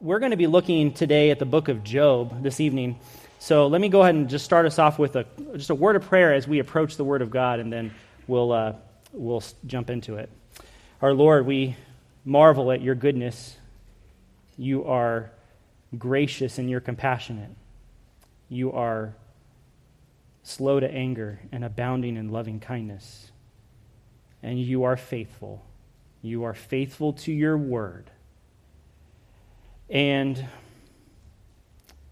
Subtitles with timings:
[0.00, 2.98] we're going to be looking today at the book of Job this evening.
[3.38, 5.24] So let me go ahead and just start us off with a,
[5.54, 7.94] just a word of prayer as we approach the Word of God, and then
[8.26, 8.72] we'll, uh,
[9.12, 10.30] we'll jump into it.
[11.00, 11.76] Our Lord, we
[12.24, 13.56] marvel at your goodness.
[14.56, 15.30] You are
[15.96, 17.50] gracious and you're compassionate.
[18.48, 19.14] You are
[20.42, 23.30] slow to anger and abounding in loving kindness.
[24.42, 25.64] And you are faithful.
[26.20, 28.10] You are faithful to your word.
[29.88, 30.44] And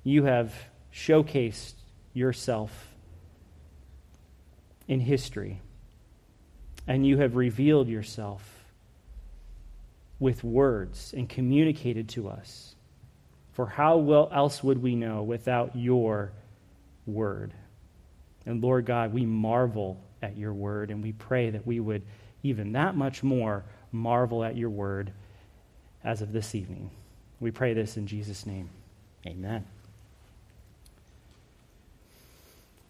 [0.04, 0.54] you have
[0.92, 1.74] showcased
[2.12, 2.88] yourself
[4.88, 5.60] in history.
[6.86, 8.64] And you have revealed yourself
[10.18, 12.74] with words and communicated to us.
[13.52, 16.32] For how well else would we know without your
[17.06, 17.52] word?
[18.46, 22.02] And Lord God, we marvel at your word, and we pray that we would
[22.42, 25.12] even that much more marvel at your word
[26.02, 26.91] as of this evening.
[27.42, 28.70] We pray this in Jesus' name.
[29.27, 29.66] Amen.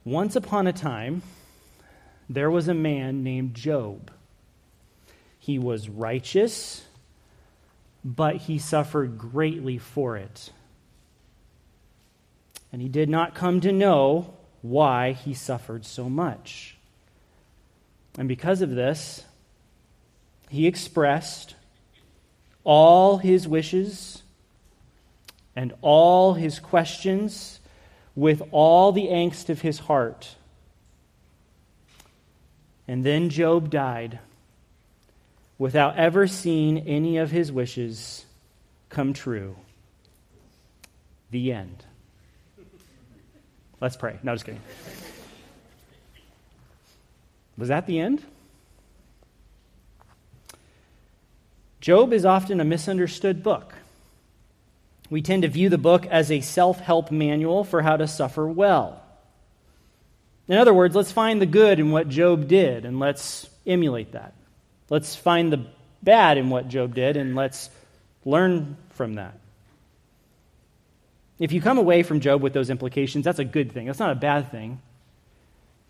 [0.04, 1.22] Once upon a time,
[2.28, 4.10] there was a man named Job.
[5.38, 6.84] He was righteous,
[8.04, 10.50] but he suffered greatly for it.
[12.70, 16.76] And he did not come to know why he suffered so much.
[18.18, 19.24] And because of this,
[20.50, 21.54] he expressed
[22.64, 24.22] all his wishes
[25.54, 27.60] and all his questions
[28.14, 30.34] with all the angst of his heart.
[32.88, 34.18] And then Job died
[35.58, 38.26] without ever seeing any of his wishes
[38.88, 39.56] come true.
[41.30, 41.84] The end.
[43.80, 44.18] Let's pray.
[44.22, 44.60] No, just kidding.
[47.56, 48.22] Was that the end?
[51.80, 53.74] Job is often a misunderstood book.
[55.12, 58.48] We tend to view the book as a self help manual for how to suffer
[58.48, 59.02] well.
[60.48, 64.32] In other words, let's find the good in what Job did and let's emulate that.
[64.88, 65.66] Let's find the
[66.02, 67.68] bad in what Job did and let's
[68.24, 69.38] learn from that.
[71.38, 73.88] If you come away from Job with those implications, that's a good thing.
[73.88, 74.80] That's not a bad thing.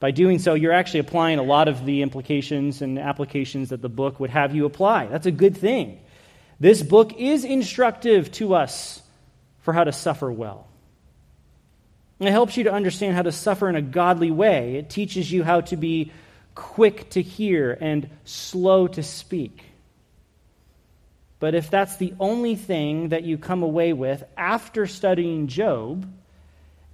[0.01, 3.89] By doing so, you're actually applying a lot of the implications and applications that the
[3.89, 5.07] book would have you apply.
[5.07, 6.01] That's a good thing.
[6.59, 8.99] This book is instructive to us
[9.63, 10.67] for how to suffer well.
[12.21, 14.77] It helps you to understand how to suffer in a godly way.
[14.77, 16.13] It teaches you how to be
[16.55, 19.65] quick to hear and slow to speak.
[21.41, 26.09] But if that's the only thing that you come away with after studying Job,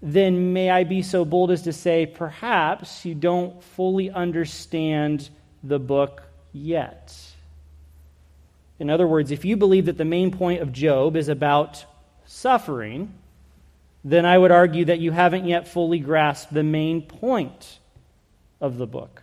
[0.01, 5.29] then may I be so bold as to say perhaps you don't fully understand
[5.63, 7.15] the book yet.
[8.79, 11.85] In other words, if you believe that the main point of Job is about
[12.29, 13.13] suffering,
[14.05, 17.79] then I would argue that you haven't yet fully grasped the main point
[18.61, 19.23] of the book.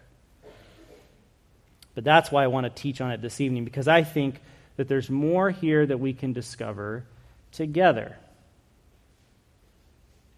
[1.94, 4.42] But that's why I want to teach on it this evening, because I think
[4.76, 7.06] that there's more here that we can discover
[7.54, 8.18] together.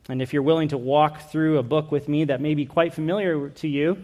[0.09, 2.93] And if you're willing to walk through a book with me that may be quite
[2.93, 3.97] familiar to you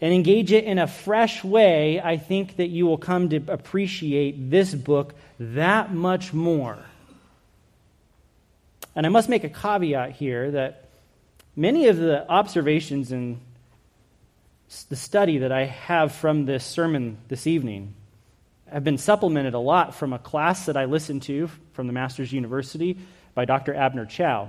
[0.00, 4.50] and engage it in a fresh way, I think that you will come to appreciate
[4.50, 6.78] this book that much more.
[8.96, 10.88] And I must make a caveat here that
[11.56, 13.40] many of the observations and
[14.88, 17.94] the study that I have from this sermon this evening
[18.66, 22.32] have been supplemented a lot from a class that I listened to from the Masters
[22.32, 22.98] University
[23.34, 23.74] by Dr.
[23.74, 24.48] Abner Chou.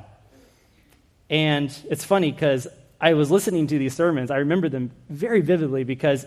[1.29, 2.67] And it's funny because
[2.99, 4.31] I was listening to these sermons.
[4.31, 6.25] I remember them very vividly because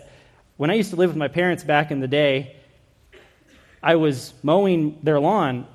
[0.57, 2.55] when I used to live with my parents back in the day,
[3.81, 5.67] I was mowing their lawn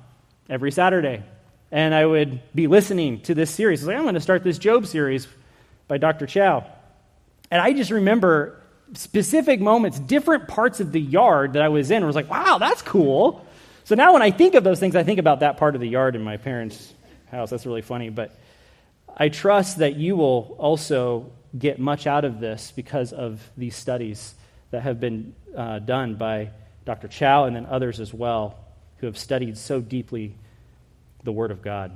[0.49, 1.23] every Saturday.
[1.75, 3.81] And I would be listening to this series.
[3.81, 5.27] I was like, I'm going to start this Job series
[5.89, 6.25] by Dr.
[6.25, 6.61] Chou.
[7.51, 8.61] And I just remember
[8.93, 12.59] specific moments, different parts of the yard that I was in, I was like, wow,
[12.59, 13.45] that's cool.
[13.83, 15.89] So now when I think of those things, I think about that part of the
[15.89, 16.93] yard in my parents'
[17.29, 17.49] house.
[17.49, 18.09] That's really funny.
[18.09, 18.33] But
[19.17, 21.29] I trust that you will also
[21.59, 24.33] get much out of this because of these studies
[24.71, 26.51] that have been uh, done by
[26.85, 27.09] Dr.
[27.09, 28.57] Chou and then others as well
[28.99, 30.37] who have studied so deeply
[31.25, 31.91] the Word of God.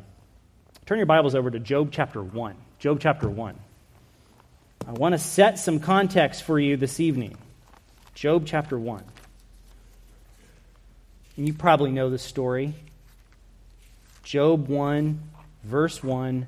[0.87, 2.55] Turn your Bibles over to Job chapter 1.
[2.79, 3.55] Job chapter 1.
[4.87, 7.37] I want to set some context for you this evening.
[8.15, 9.03] Job chapter 1.
[11.37, 12.73] And you probably know the story.
[14.23, 15.21] Job 1,
[15.63, 16.47] verse 1.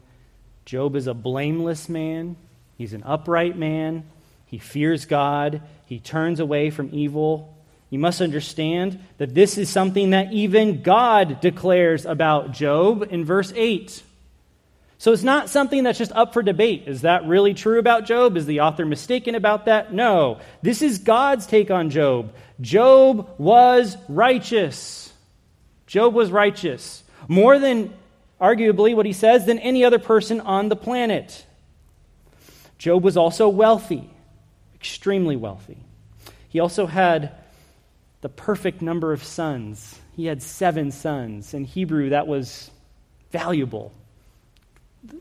[0.66, 2.36] Job is a blameless man,
[2.78, 4.04] he's an upright man,
[4.48, 7.56] he fears God, he turns away from evil,
[7.92, 13.52] You must understand that this is something that even God declares about Job in verse
[13.54, 14.02] 8.
[14.98, 16.84] So it's not something that's just up for debate.
[16.88, 18.38] Is that really true about Job?
[18.38, 19.94] Is the author mistaken about that?
[19.94, 20.40] No.
[20.62, 22.34] This is God's take on Job.
[22.62, 25.12] Job was righteous.
[25.86, 27.04] Job was righteous.
[27.28, 27.94] More than,
[28.40, 31.46] arguably, what he says, than any other person on the planet.
[32.78, 34.10] Job was also wealthy,
[34.76, 35.78] extremely wealthy.
[36.48, 37.36] He also had
[38.22, 40.00] the perfect number of sons.
[40.16, 41.54] He had seven sons.
[41.54, 42.70] In Hebrew, that was
[43.32, 43.92] valuable,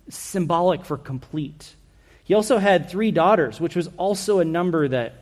[0.08, 1.75] symbolic for complete.
[2.25, 5.14] He also had three daughters, which was also a number that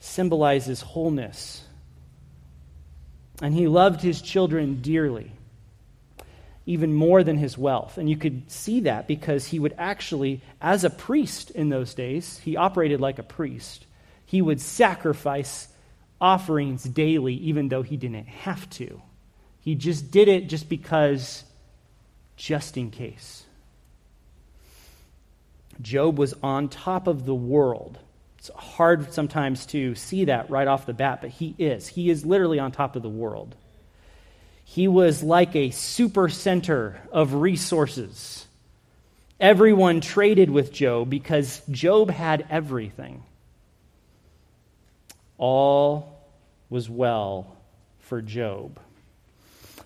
[0.00, 1.64] symbolizes wholeness.
[3.40, 5.30] And he loved his children dearly,
[6.66, 7.96] even more than his wealth.
[7.96, 12.38] And you could see that because he would actually, as a priest in those days,
[12.38, 13.86] he operated like a priest.
[14.26, 15.68] He would sacrifice
[16.20, 19.00] offerings daily, even though he didn't have to.
[19.60, 21.44] He just did it just because,
[22.36, 23.44] just in case.
[25.80, 27.98] Job was on top of the world.
[28.38, 31.86] It's hard sometimes to see that right off the bat, but he is.
[31.86, 33.54] He is literally on top of the world.
[34.64, 38.46] He was like a super center of resources.
[39.40, 43.22] Everyone traded with Job because Job had everything
[45.38, 46.20] all
[46.68, 47.56] was well
[48.00, 48.78] for Job.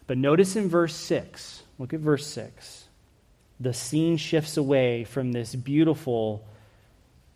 [0.06, 2.84] But notice in verse 6, look at verse 6.
[3.60, 6.44] The scene shifts away from this beautiful,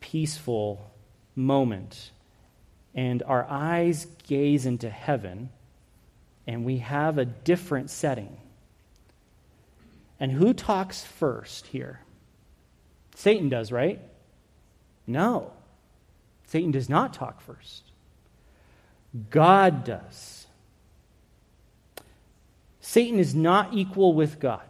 [0.00, 0.90] peaceful
[1.36, 2.10] moment,
[2.94, 5.50] and our eyes gaze into heaven,
[6.46, 8.36] and we have a different setting.
[10.18, 12.00] And who talks first here?
[13.14, 14.00] Satan does, right?
[15.06, 15.52] No.
[16.46, 17.85] Satan does not talk first.
[19.30, 20.46] God does.
[22.80, 24.62] Satan is not equal with God.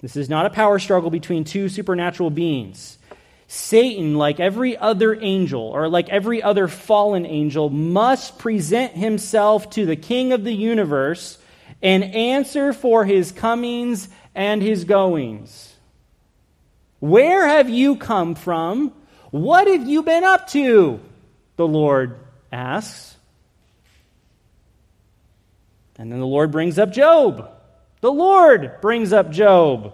[0.00, 2.98] This is not a power struggle between two supernatural beings.
[3.46, 9.84] Satan, like every other angel, or like every other fallen angel, must present himself to
[9.84, 11.36] the king of the universe
[11.82, 15.74] and answer for his comings and his goings.
[17.00, 18.92] Where have you come from?
[19.30, 21.00] What have you been up to?
[21.56, 22.18] The Lord
[22.52, 23.16] asks.
[25.96, 27.50] And then the Lord brings up Job.
[28.00, 29.92] The Lord brings up Job.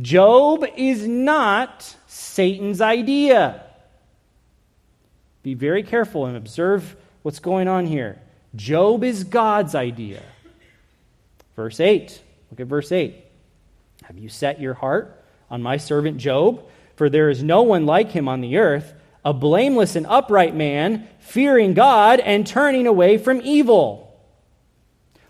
[0.00, 3.62] Job is not Satan's idea.
[5.42, 8.18] Be very careful and observe what's going on here.
[8.56, 10.22] Job is God's idea.
[11.54, 12.20] Verse 8.
[12.50, 13.14] Look at verse 8.
[14.02, 16.64] Have you set your heart on my servant Job?
[16.96, 18.92] For there is no one like him on the earth
[19.26, 24.16] a blameless and upright man, fearing God and turning away from evil.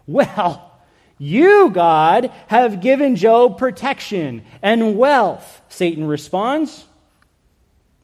[0.07, 0.79] Well,
[1.17, 6.85] you, God, have given Job protection and wealth, Satan responds.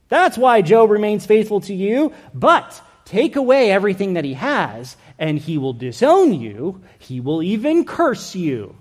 [0.09, 5.39] That's why Job remains faithful to you, but take away everything that he has, and
[5.39, 6.81] he will disown you.
[7.01, 8.77] He will even curse you.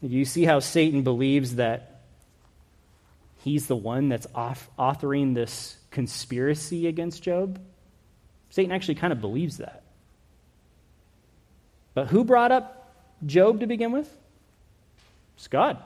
[0.00, 1.95] Do you see how Satan believes that
[3.46, 7.60] he's the one that's off, authoring this conspiracy against Job?
[8.50, 9.84] Satan actually kind of believes that.
[11.94, 12.92] But who brought up
[13.24, 14.12] Job to begin with?
[15.36, 15.78] It's God.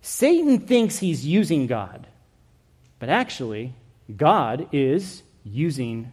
[0.00, 2.06] Satan thinks he's using God,
[2.98, 3.74] but actually,
[4.16, 6.10] God is using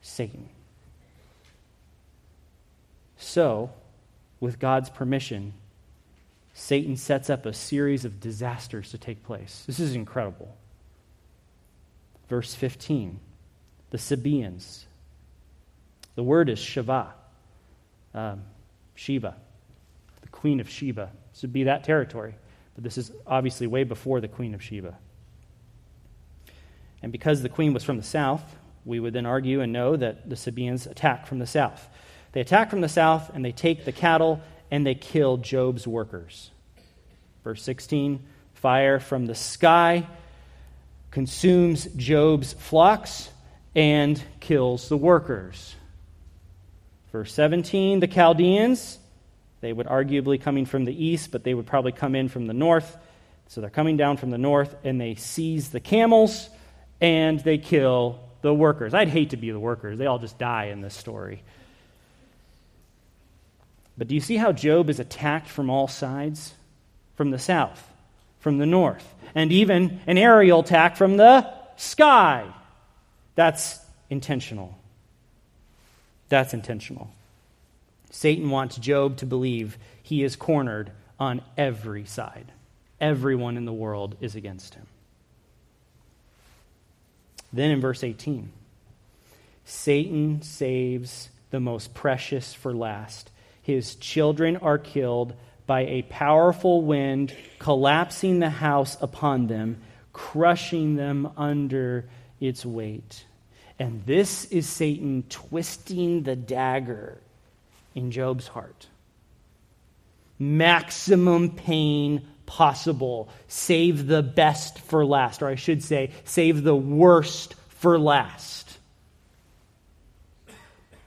[0.00, 0.48] Satan.
[3.18, 3.70] So,
[4.40, 5.54] with God's permission,
[6.58, 9.64] Satan sets up a series of disasters to take place.
[9.66, 10.56] This is incredible.
[12.28, 13.20] Verse 15
[13.90, 14.86] the Sabaeans.
[16.16, 17.12] The word is Shiva,
[18.14, 18.42] um,
[18.94, 19.36] Sheba,
[20.22, 21.12] the queen of Sheba.
[21.30, 22.34] This would be that territory,
[22.74, 24.96] but this is obviously way before the queen of Sheba.
[27.02, 30.28] And because the queen was from the south, we would then argue and know that
[30.28, 31.86] the Sabaeans attack from the south.
[32.32, 36.50] They attack from the south and they take the cattle and they kill Job's workers.
[37.44, 40.06] Verse 16 fire from the sky
[41.10, 43.28] consumes Job's flocks
[43.74, 45.74] and kills the workers.
[47.12, 48.98] Verse 17 the Chaldeans,
[49.60, 52.54] they would arguably coming from the east, but they would probably come in from the
[52.54, 52.96] north.
[53.48, 56.50] So they're coming down from the north and they seize the camels
[57.00, 58.94] and they kill the workers.
[58.94, 59.98] I'd hate to be the workers.
[59.98, 61.42] They all just die in this story.
[63.98, 66.54] But do you see how Job is attacked from all sides?
[67.14, 67.82] From the south,
[68.40, 72.44] from the north, and even an aerial attack from the sky.
[73.34, 73.78] That's
[74.10, 74.76] intentional.
[76.28, 77.10] That's intentional.
[78.10, 82.52] Satan wants Job to believe he is cornered on every side.
[83.00, 84.86] Everyone in the world is against him.
[87.52, 88.50] Then in verse 18,
[89.64, 93.30] Satan saves the most precious for last.
[93.66, 95.34] His children are killed
[95.66, 99.82] by a powerful wind, collapsing the house upon them,
[100.12, 102.08] crushing them under
[102.38, 103.24] its weight.
[103.76, 107.18] And this is Satan twisting the dagger
[107.92, 108.86] in Job's heart.
[110.38, 113.28] Maximum pain possible.
[113.48, 118.65] Save the best for last, or I should say, save the worst for last.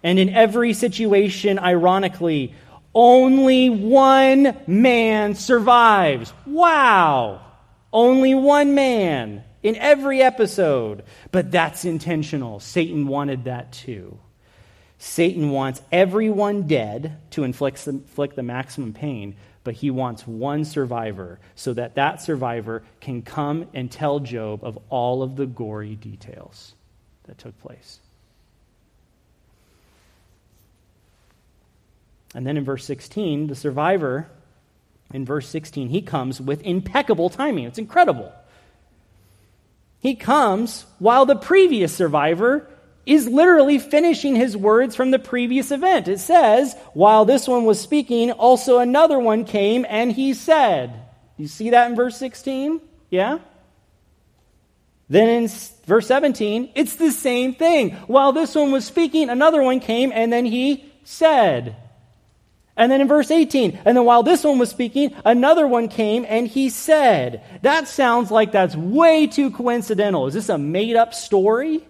[0.04, 2.54] And in every situation, ironically,
[2.94, 6.34] only one man survives.
[6.46, 7.42] Wow!
[7.92, 11.04] Only one man in every episode.
[11.32, 12.60] But that's intentional.
[12.60, 14.20] Satan wanted that too.
[14.98, 21.40] Satan wants everyone dead to inflict, inflict the maximum pain, but he wants one survivor
[21.56, 26.74] so that that survivor can come and tell Job of all of the gory details
[27.24, 28.00] that took place.
[32.36, 34.30] And then in verse 16, the survivor,
[35.14, 37.66] in verse 16, he comes with impeccable timing.
[37.66, 38.32] It's incredible.
[40.00, 42.70] He comes while the previous survivor
[43.06, 46.08] is literally finishing his words from the previous event.
[46.08, 50.94] It says, while this one was speaking, also another one came and he said.
[51.38, 52.80] You see that in verse 16?
[53.10, 53.40] Yeah?
[55.10, 55.50] Then in
[55.88, 57.92] verse 17, it's the same thing.
[58.06, 61.76] While this one was speaking, another one came and then he said.
[62.80, 66.26] And then in verse 18, and then while this one was speaking, another one came
[66.26, 67.44] and he said.
[67.62, 70.28] That sounds like that's way too coincidental.
[70.28, 71.86] Is this a made up story?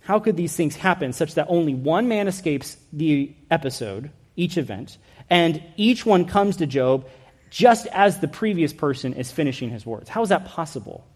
[0.00, 4.96] How could these things happen such that only one man escapes the episode, each event,
[5.28, 7.06] and each one comes to Job
[7.50, 10.08] just as the previous person is finishing his words?
[10.08, 11.06] How is that possible?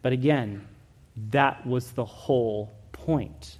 [0.00, 0.66] But again,
[1.32, 3.58] that was the whole point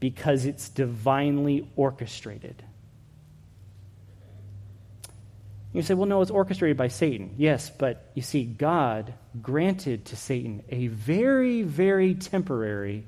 [0.00, 2.62] because it's divinely orchestrated.
[5.72, 7.34] You say, well, no, it's orchestrated by Satan.
[7.36, 9.12] Yes, but you see, God
[9.42, 13.04] granted to Satan a very, very temporary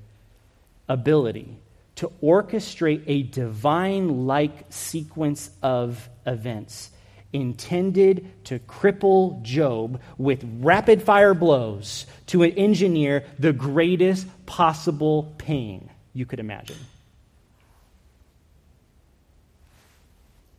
[0.89, 1.59] ability
[1.97, 6.91] to orchestrate a divine like sequence of events
[7.33, 15.89] intended to cripple Job with rapid fire blows to engineer the greatest possible pain
[16.21, 16.77] you could imagine.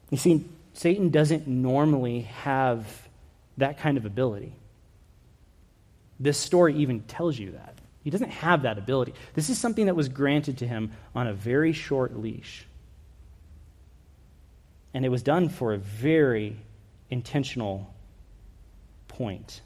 [0.10, 3.08] You see, Satan doesn't normally have
[3.58, 4.54] that kind of ability.
[6.20, 7.76] This story even tells you that.
[8.04, 9.14] He doesn't have that ability.
[9.36, 12.66] This is something that was granted to him on a very short leash.
[14.96, 16.58] And it was done for a very
[17.12, 17.94] intentional
[19.08, 19.62] point.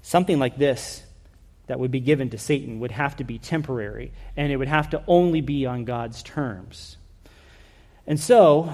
[0.00, 1.02] Something like this
[1.66, 4.90] that would be given to Satan would have to be temporary, and it would have
[4.90, 6.96] to only be on God's terms.
[8.06, 8.72] And so,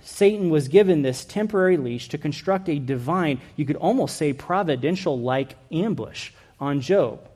[0.00, 5.18] Satan was given this temporary leash to construct a divine, you could almost say providential
[5.18, 6.30] like ambush
[6.60, 7.28] on Job.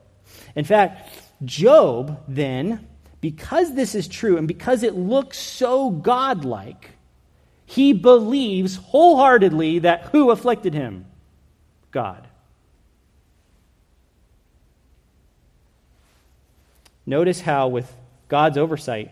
[0.55, 1.09] In fact,
[1.43, 2.87] Job then,
[3.21, 6.91] because this is true and because it looks so godlike,
[7.65, 11.05] he believes wholeheartedly that who afflicted him?
[11.91, 12.27] God.
[17.05, 17.93] Notice how, with
[18.27, 19.11] God's oversight,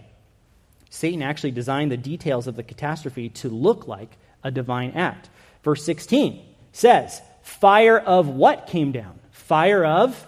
[0.89, 5.29] Satan actually designed the details of the catastrophe to look like a divine act.
[5.63, 9.19] Verse 16 says, Fire of what came down?
[9.31, 10.27] Fire of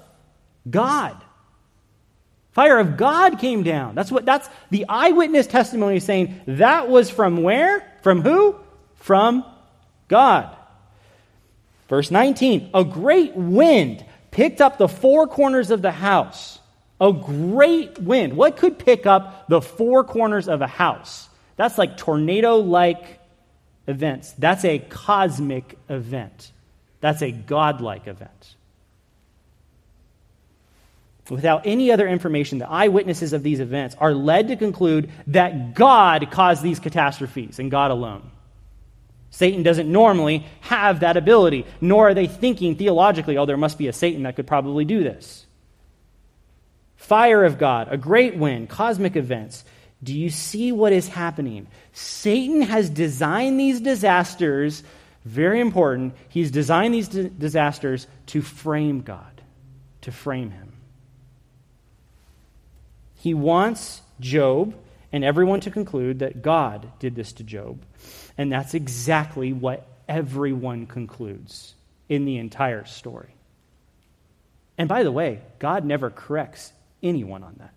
[0.69, 1.21] God.
[2.51, 3.95] Fire of God came down.
[3.95, 7.91] That's what that's the eyewitness testimony saying that was from where?
[8.03, 8.55] From who?
[8.95, 9.43] From
[10.07, 10.55] God.
[11.89, 16.59] Verse 19, a great wind picked up the four corners of the house
[17.03, 18.37] a great wind.
[18.37, 21.27] What could pick up the four corners of a house?
[21.57, 23.19] That's like tornado like
[23.87, 24.31] events.
[24.37, 26.51] That's a cosmic event.
[27.01, 28.55] That's a godlike event.
[31.29, 36.31] Without any other information, the eyewitnesses of these events are led to conclude that God
[36.31, 38.29] caused these catastrophes and God alone.
[39.29, 43.87] Satan doesn't normally have that ability, nor are they thinking theologically, oh, there must be
[43.87, 45.45] a Satan that could probably do this
[47.03, 49.63] fire of God, a great wind, cosmic events.
[50.01, 51.67] Do you see what is happening?
[51.93, 54.83] Satan has designed these disasters
[55.25, 56.15] Very important.
[56.29, 59.41] He's designed these disasters to frame God,
[60.01, 60.73] to frame him.
[63.15, 64.75] He wants Job
[65.13, 67.81] and everyone to conclude that God did this to Job.
[68.37, 71.73] And that's exactly what everyone concludes
[72.09, 73.33] in the entire story.
[74.77, 77.73] And by the way, God never corrects anyone on that.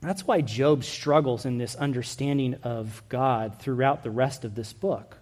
[0.00, 5.16] That's why Job struggles in this understanding of God throughout the rest of this book.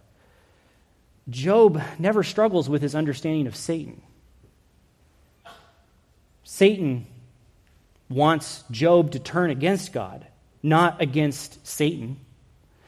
[1.30, 4.02] Job never struggles with his understanding of Satan.
[6.42, 7.06] Satan
[8.08, 10.26] wants Job to turn against God,
[10.64, 12.18] not against Satan.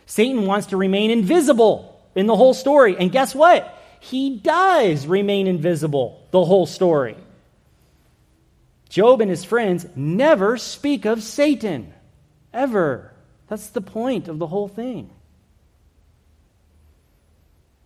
[0.06, 2.96] Satan wants to remain invisible in the whole story.
[2.98, 3.82] And guess what?
[4.10, 7.16] He does remain invisible the whole story.
[8.90, 11.90] Job and his friends never speak of Satan,
[12.52, 13.12] ever.
[13.48, 15.08] That's the point of the whole thing.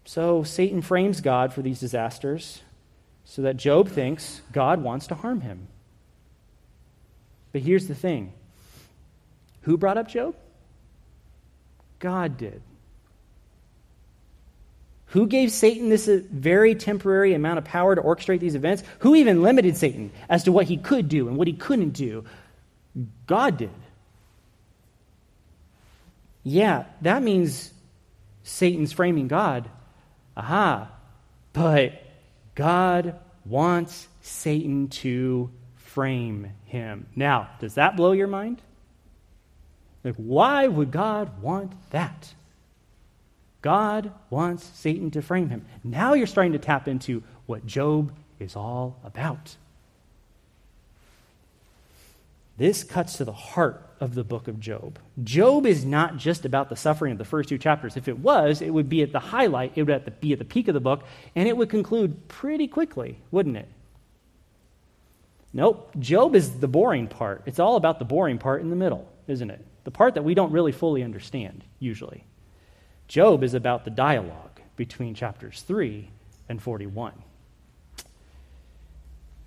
[0.06, 2.62] So Satan frames God for these disasters
[3.24, 5.68] so that Job thinks God wants to harm him.
[7.52, 8.32] But here's the thing
[9.62, 10.34] who brought up Job?
[12.00, 12.60] God did.
[15.08, 18.82] Who gave Satan this uh, very temporary amount of power to orchestrate these events?
[19.00, 22.24] Who even limited Satan as to what he could do and what he couldn't do?
[23.26, 23.70] God did.
[26.42, 27.72] Yeah, that means
[28.42, 29.68] Satan's framing God.
[30.36, 30.90] Aha.
[31.52, 32.02] But
[32.54, 37.06] God wants Satan to frame him.
[37.16, 38.60] Now, does that blow your mind?
[40.04, 42.34] Like, why would God want that?
[43.60, 45.66] God wants Satan to frame him.
[45.82, 49.56] Now you're starting to tap into what Job is all about.
[52.56, 54.98] This cuts to the heart of the book of Job.
[55.22, 57.96] Job is not just about the suffering of the first two chapters.
[57.96, 60.66] If it was, it would be at the highlight, it would be at the peak
[60.66, 61.04] of the book,
[61.36, 63.68] and it would conclude pretty quickly, wouldn't it?
[65.52, 65.92] Nope.
[65.98, 67.42] Job is the boring part.
[67.46, 69.64] It's all about the boring part in the middle, isn't it?
[69.84, 72.24] The part that we don't really fully understand, usually.
[73.08, 76.10] Job is about the dialogue between chapters 3
[76.48, 77.12] and 41.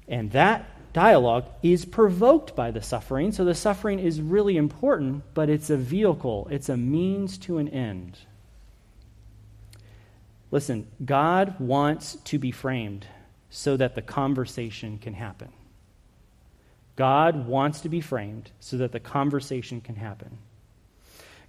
[0.08, 5.50] And that dialogue is provoked by the suffering, so the suffering is really important, but
[5.50, 8.18] it's a vehicle, it's a means to an end.
[10.50, 13.08] Listen, God wants to be framed
[13.50, 15.50] so that the conversation can happen.
[16.98, 20.38] God wants to be framed so that the conversation can happen.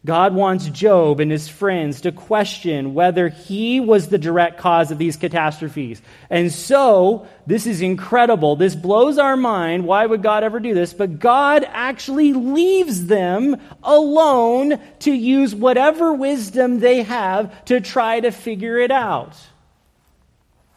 [0.04, 4.98] God wants Job and his friends to question whether he was the direct cause of
[4.98, 6.02] these catastrophes.
[6.28, 8.56] And so, this is incredible.
[8.56, 9.86] This blows our mind.
[9.86, 10.92] Why would God ever do this?
[10.92, 18.32] But God actually leaves them alone to use whatever wisdom they have to try to
[18.32, 19.36] figure it out.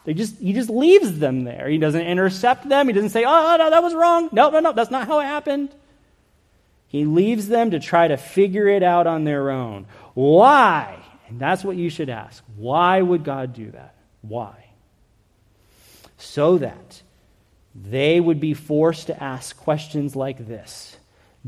[0.03, 1.67] They just, he just leaves them there.
[1.67, 2.85] He doesn't intercept them.
[2.85, 4.29] He doesn't say, oh, no, that was wrong.
[4.31, 5.73] No, no, no, that's not how it happened.
[6.95, 9.85] He leaves them to try to figure it out on their own.
[10.13, 10.97] Why?
[11.27, 12.41] And that's what you should ask.
[12.55, 13.95] Why would God do that?
[14.21, 14.67] Why?
[16.15, 17.01] So that
[17.75, 20.95] they would be forced to ask questions like this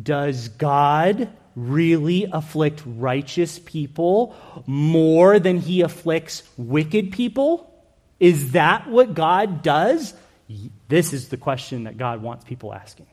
[0.04, 7.74] Does God really afflict righteous people more than he afflicts wicked people?
[8.20, 10.14] Is that what God does?
[10.90, 13.08] This is the question that God wants people asking.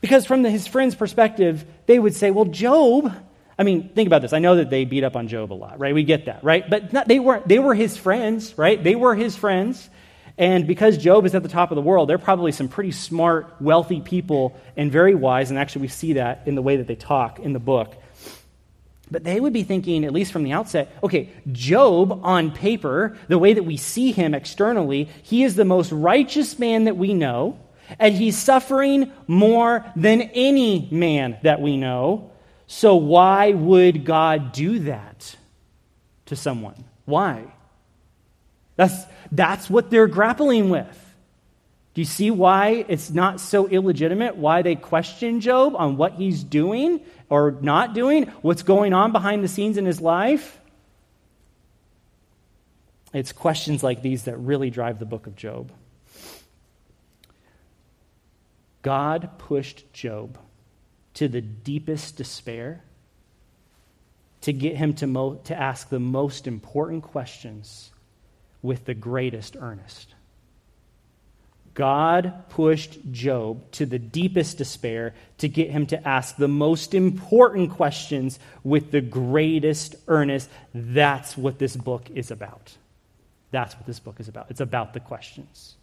[0.00, 3.14] Because from the, his friend's perspective, they would say, well, Job,
[3.58, 4.32] I mean, think about this.
[4.32, 5.94] I know that they beat up on Job a lot, right?
[5.94, 6.68] We get that, right?
[6.68, 8.82] But not, they, weren't, they were his friends, right?
[8.82, 9.90] They were his friends.
[10.38, 13.56] And because Job is at the top of the world, they're probably some pretty smart,
[13.60, 15.50] wealthy people and very wise.
[15.50, 17.94] And actually, we see that in the way that they talk in the book.
[19.10, 23.38] But they would be thinking, at least from the outset, okay, Job on paper, the
[23.38, 27.58] way that we see him externally, he is the most righteous man that we know,
[27.98, 32.30] and he's suffering more than any man that we know.
[32.66, 35.36] So why would God do that
[36.26, 36.84] to someone?
[37.04, 37.44] Why?
[38.76, 40.96] That's, that's what they're grappling with.
[41.92, 44.36] Do you see why it's not so illegitimate?
[44.36, 48.26] Why they question Job on what he's doing or not doing?
[48.42, 50.58] What's going on behind the scenes in his life?
[53.12, 55.72] It's questions like these that really drive the book of Job.
[58.82, 60.38] God pushed Job
[61.14, 62.82] to the deepest despair
[64.42, 67.90] to get him to, mo- to ask the most important questions
[68.62, 70.14] with the greatest earnest.
[71.74, 77.70] God pushed Job to the deepest despair to get him to ask the most important
[77.70, 80.50] questions with the greatest earnest.
[80.74, 82.76] That's what this book is about.
[83.50, 84.46] That's what this book is about.
[84.50, 85.76] It's about the questions.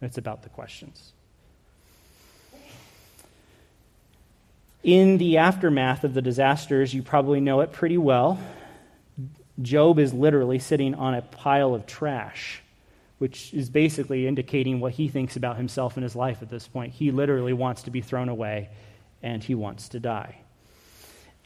[0.00, 1.12] It's about the questions.
[4.84, 8.38] In the aftermath of the disasters, you probably know it pretty well.
[9.62, 12.62] Job is literally sitting on a pile of trash,
[13.16, 16.92] which is basically indicating what he thinks about himself and his life at this point.
[16.92, 18.68] He literally wants to be thrown away
[19.22, 20.36] and he wants to die.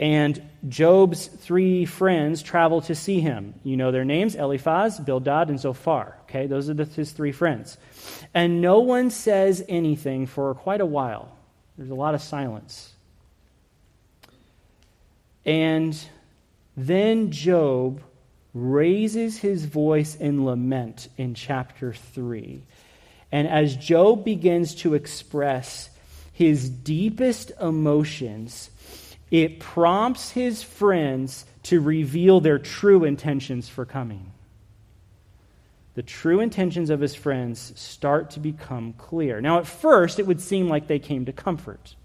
[0.00, 3.54] And Job's three friends travel to see him.
[3.62, 6.16] You know their names Eliphaz, Bildad, and Zophar.
[6.22, 7.78] Okay, those are the, his three friends.
[8.34, 11.36] And no one says anything for quite a while.
[11.76, 12.94] There's a lot of silence.
[15.44, 15.98] And
[16.76, 18.02] then Job
[18.54, 22.62] raises his voice in lament in chapter 3.
[23.30, 25.90] And as Job begins to express
[26.32, 28.70] his deepest emotions,
[29.30, 34.32] it prompts his friends to reveal their true intentions for coming.
[35.94, 39.40] The true intentions of his friends start to become clear.
[39.40, 41.96] Now, at first, it would seem like they came to comfort.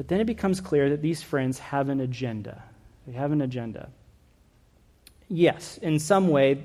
[0.00, 2.62] But then it becomes clear that these friends have an agenda.
[3.06, 3.90] They have an agenda.
[5.28, 6.64] Yes, in some way,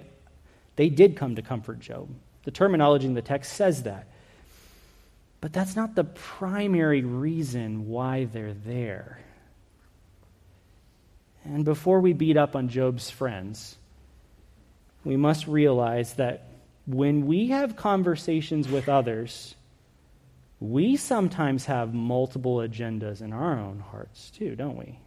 [0.77, 2.07] they did come to comfort Job.
[2.45, 4.07] The terminology in the text says that.
[5.41, 9.19] But that's not the primary reason why they're there.
[11.43, 13.75] And before we beat up on Job's friends,
[15.03, 16.47] we must realize that
[16.87, 19.55] when we have conversations with others,
[20.69, 24.99] we sometimes have multiple agendas in our own hearts too, don't we?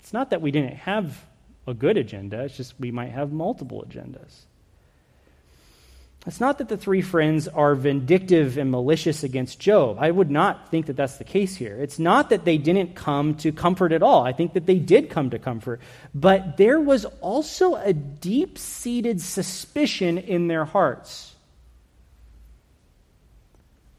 [0.00, 1.24] It's not that we didn't have
[1.66, 4.46] a good agenda, it's just we might have multiple agendas.
[6.26, 9.98] It's not that the three friends are vindictive and malicious against Job.
[10.00, 11.80] I would not think that that's the case here.
[11.80, 14.24] It's not that they didn't come to comfort at all.
[14.24, 15.80] I think that they did come to comfort.
[16.12, 21.35] But there was also a deep seated suspicion in their hearts.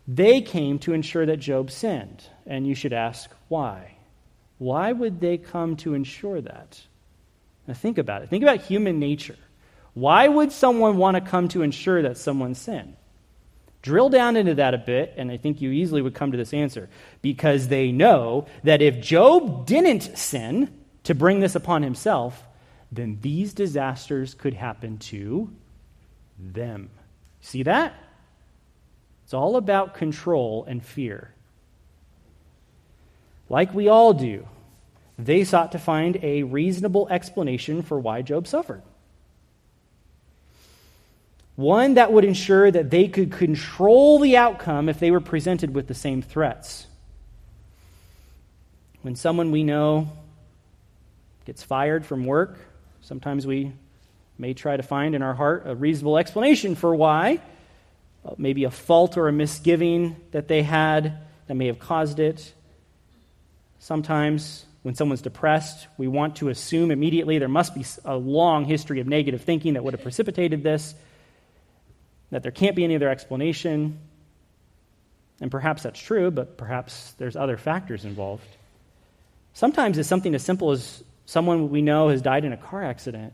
[0.08, 2.24] They came to ensure that Job sinned.
[2.46, 3.98] And you should ask, why?
[4.58, 6.82] Why would they come to ensure that?
[7.68, 8.30] Now, think about it.
[8.30, 9.36] Think about human nature.
[9.94, 12.96] Why would someone want to come to ensure that someone sinned?
[13.82, 16.54] Drill down into that a bit, and I think you easily would come to this
[16.54, 16.90] answer.
[17.22, 22.42] Because they know that if Job didn't sin to bring this upon himself,
[22.92, 25.50] then these disasters could happen to
[26.40, 26.90] them.
[27.42, 27.94] See that?
[29.28, 31.34] It's all about control and fear.
[33.50, 34.48] Like we all do,
[35.20, 38.84] they sought to find a reasonable explanation for why Job suffered.
[41.58, 45.88] One that would ensure that they could control the outcome if they were presented with
[45.88, 46.88] the same threats.
[49.02, 50.08] When someone we know
[51.44, 52.60] gets fired from work,
[53.02, 53.74] sometimes we
[54.38, 57.42] may try to find in our heart a reasonable explanation for why.
[58.28, 62.54] Uh, maybe a fault or a misgiving that they had that may have caused it.
[63.80, 69.00] Sometimes, when someone's depressed, we want to assume immediately there must be a long history
[69.00, 70.94] of negative thinking that would have precipitated this,
[72.32, 73.98] that there can't be any other explanation.
[75.40, 78.44] And perhaps that's true, but perhaps there's other factors involved.
[79.54, 83.32] Sometimes it's something as simple as someone we know has died in a car accident,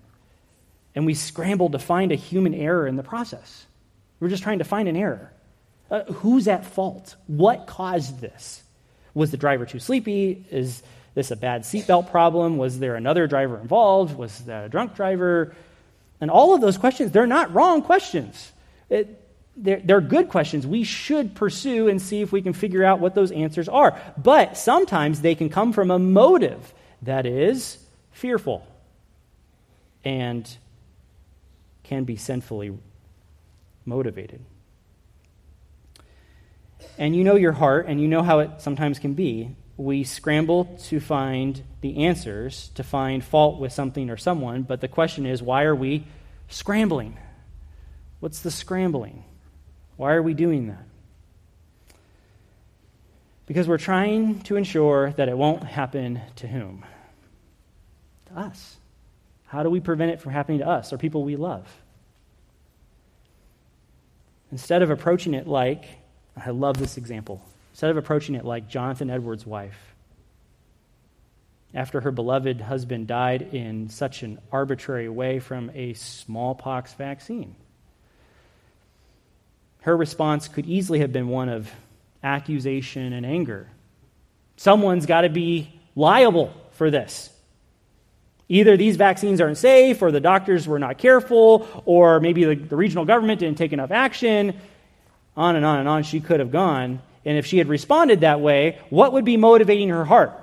[0.94, 3.66] and we scramble to find a human error in the process.
[4.24, 5.34] We're just trying to find an error.
[5.92, 7.18] Uh, who's at fault?
[7.28, 8.64] What caused this?
[9.14, 10.46] Was the driver too sleepy?
[10.50, 10.82] Is
[11.14, 12.58] this a bad seatbelt problem?
[12.58, 14.18] Was there another driver involved?
[14.18, 15.54] Was that a drunk driver?
[16.22, 18.54] And all of those questions, they're not wrong questions.
[18.90, 19.22] It,
[19.58, 20.66] they're, they're good questions.
[20.66, 24.00] We should pursue and see if we can figure out what those answers are.
[24.18, 27.78] But sometimes they can come from a motive that is
[28.14, 28.66] fearful
[30.06, 30.50] and
[31.84, 32.72] can be sinfully
[33.86, 34.44] motivated.
[36.98, 39.56] And you know your heart, and you know how it sometimes can be.
[39.78, 44.88] We scramble to find the answers, to find fault with something or someone, but the
[44.88, 46.06] question is why are we
[46.48, 47.18] scrambling?
[48.20, 49.24] What's the scrambling?
[49.98, 50.86] Why are we doing that?
[53.46, 56.86] Because we're trying to ensure that it won't happen to whom?
[58.28, 58.78] To us.
[59.48, 61.68] How do we prevent it from happening to us or people we love?
[64.54, 65.84] Instead of approaching it like,
[66.38, 69.96] I love this example, instead of approaching it like Jonathan Edwards' wife,
[71.74, 77.56] after her beloved husband died in such an arbitrary way from a smallpox vaccine.
[79.82, 81.72] her response could easily have been one of
[82.24, 83.68] accusation and anger.
[84.58, 87.33] Someone's got to be liable for this.
[88.54, 92.76] Either these vaccines aren't safe, or the doctors were not careful, or maybe the, the,
[92.76, 94.56] regional government didn't take enough action.
[95.36, 97.02] On and on and on she could have gone.
[97.26, 100.40] And if she had responded that way, what would be motivating her heart?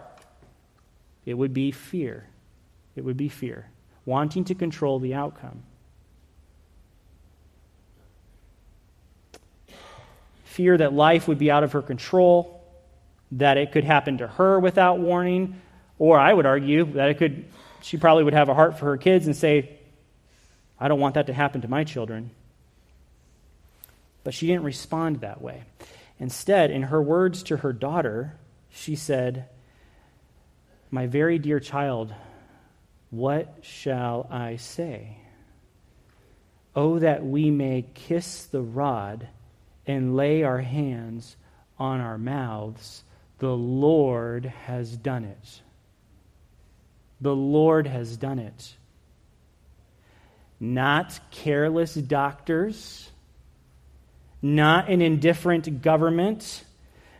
[1.24, 2.26] It would be fear.
[2.96, 3.68] It would be fear,
[4.04, 5.62] wanting to control the outcome.
[10.42, 12.60] Fear that life would be out of her control,
[13.30, 15.60] that it could happen to her without warning,
[16.00, 17.44] or I would argue that it could
[17.82, 19.78] she probably would have a heart for her kids and say,
[20.78, 22.30] I don't want that to happen to my children.
[24.24, 25.64] But she didn't respond that way.
[26.18, 28.36] Instead, in her words to her daughter,
[28.70, 29.48] she said,
[30.90, 32.14] My very dear child,
[33.10, 35.18] what shall I say?
[36.76, 39.28] Oh, that we may kiss the rod
[39.86, 41.36] and lay our hands
[41.78, 43.02] on our mouths.
[43.38, 45.62] The Lord has done it.
[47.20, 48.74] The Lord has done it.
[50.58, 53.10] Not careless doctors,
[54.42, 56.64] not an indifferent government,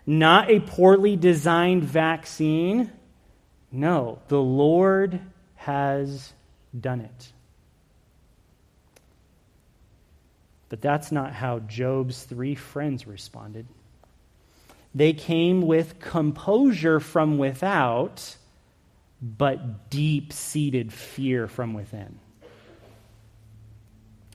[0.07, 2.91] not a poorly designed vaccine.
[3.73, 5.21] No, the Lord
[5.57, 6.33] has
[6.79, 7.33] done it.
[10.69, 13.67] But that's not how Job's three friends responded.
[14.95, 18.37] They came with composure from without
[19.23, 22.19] but deep seated fear from within.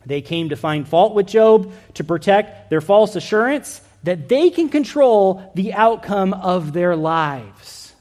[0.06, 4.69] They came to find fault with Job to protect their false assurance that they can
[4.69, 7.93] control the outcome of their lives.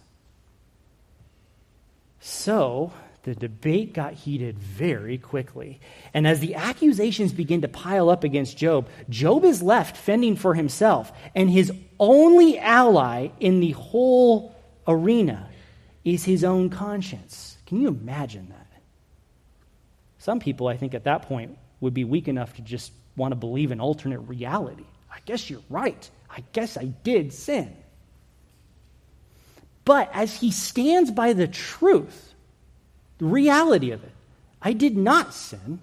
[2.20, 2.92] So,
[3.22, 5.80] the debate got heated very quickly.
[6.12, 10.52] And as the accusations begin to pile up against Job, Job is left fending for
[10.54, 11.10] himself.
[11.34, 14.54] And his only ally in the whole
[14.86, 15.48] arena
[16.04, 17.56] is his own conscience.
[17.66, 18.66] Can you imagine that?
[20.18, 23.36] Some people, I think, at that point would be weak enough to just want to
[23.36, 24.84] believe in alternate reality.
[25.10, 26.08] I guess you're right.
[26.30, 27.74] I guess I did sin.
[29.84, 32.34] But as he stands by the truth,
[33.18, 34.12] the reality of it,
[34.62, 35.78] I did not sin.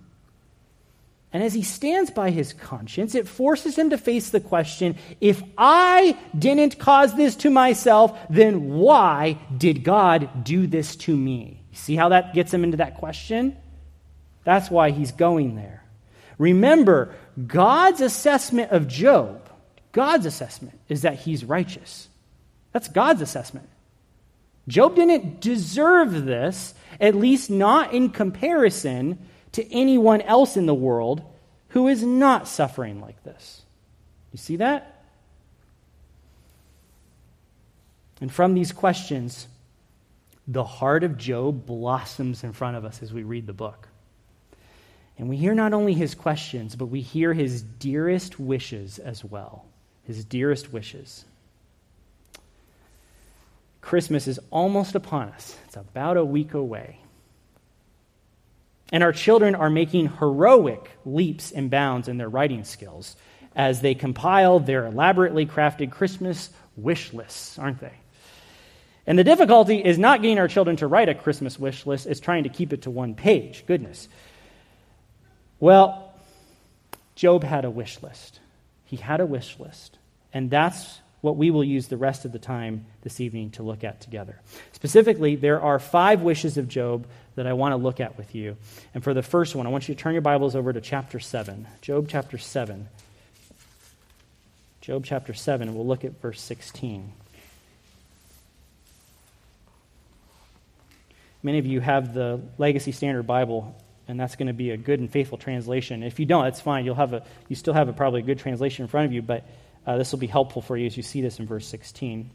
[1.34, 5.42] And as he stands by his conscience, it forces him to face the question if
[5.58, 11.64] I didn't cause this to myself, then why did God do this to me?
[11.72, 13.56] See how that gets him into that question?
[14.44, 15.86] That's why he's going there.
[16.38, 17.14] Remember,
[17.48, 19.50] God's assessment of Job,
[19.92, 22.10] God's assessment is that he's righteous.
[22.74, 23.70] That's God's assessment.
[24.68, 29.18] Job didn't deserve this, at least not in comparison
[29.54, 31.22] to anyone else in the world
[31.70, 33.62] who is not suffering like this.
[34.32, 35.04] You see that?
[38.20, 39.48] And from these questions,
[40.48, 43.88] the heart of Job blossoms in front of us as we read the book.
[45.18, 49.66] And we hear not only his questions, but we hear his dearest wishes as well.
[50.04, 51.26] His dearest wishes.
[53.82, 57.00] Christmas is almost upon us, it's about a week away.
[58.92, 63.16] And our children are making heroic leaps and bounds in their writing skills
[63.56, 67.94] as they compile their elaborately crafted Christmas wish lists, aren't they?
[69.08, 72.20] And the difficulty is not getting our children to write a Christmas wish list, it's
[72.20, 73.66] trying to keep it to one page.
[73.66, 74.08] Goodness.
[75.60, 76.14] Well,
[77.16, 78.40] Job had a wish list.
[78.86, 79.98] He had a wish list.
[80.34, 83.84] And that's what we will use the rest of the time this evening to look
[83.84, 84.40] at together.
[84.74, 87.06] Specifically, there are five wishes of Job
[87.36, 88.58] that I want to look at with you.
[88.94, 91.20] And for the first one, I want you to turn your Bibles over to chapter
[91.20, 91.68] 7.
[91.82, 92.90] Job chapter 7.
[94.82, 97.14] Job chapter 7, and we'll look at verse 16.
[101.44, 103.76] Many of you have the Legacy Standard Bible,
[104.08, 106.02] and that's going to be a good and faithful translation.
[106.02, 106.84] If you don't, that's fine.
[106.84, 109.22] You'll have a, you still have a, probably a good translation in front of you,
[109.22, 109.46] but
[109.86, 112.30] uh, this will be helpful for you as you see this in verse 16.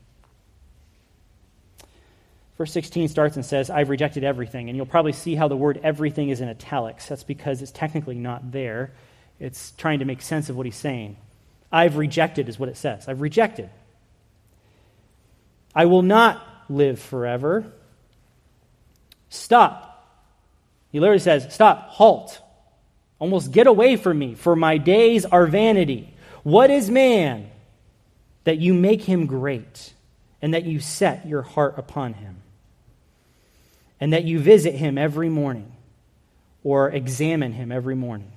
[2.58, 4.68] Verse 16 starts and says, I've rejected everything.
[4.68, 7.06] And you'll probably see how the word everything is in italics.
[7.06, 8.92] That's because it's technically not there.
[9.38, 11.16] It's trying to make sense of what he's saying.
[11.70, 13.08] I've rejected is what it says.
[13.08, 13.68] I've rejected.
[15.74, 17.70] I will not live forever.
[19.28, 19.92] Stop.
[20.90, 22.40] He literally says, Stop, halt.
[23.18, 26.15] Almost get away from me, for my days are vanity.
[26.46, 27.50] What is man
[28.44, 29.92] that you make him great
[30.40, 32.36] and that you set your heart upon him?
[33.98, 35.72] And that you visit him every morning
[36.62, 38.30] or examine him every morning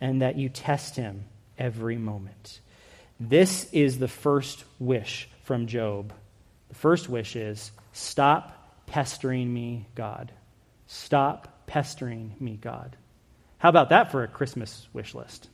[0.00, 1.22] and that you test him
[1.56, 2.58] every moment.
[3.20, 6.12] This is the first wish from Job.
[6.68, 10.32] The first wish is stop pestering me, God.
[10.88, 12.96] Stop pestering me, God.
[13.58, 15.48] How about that for a Christmas wish list?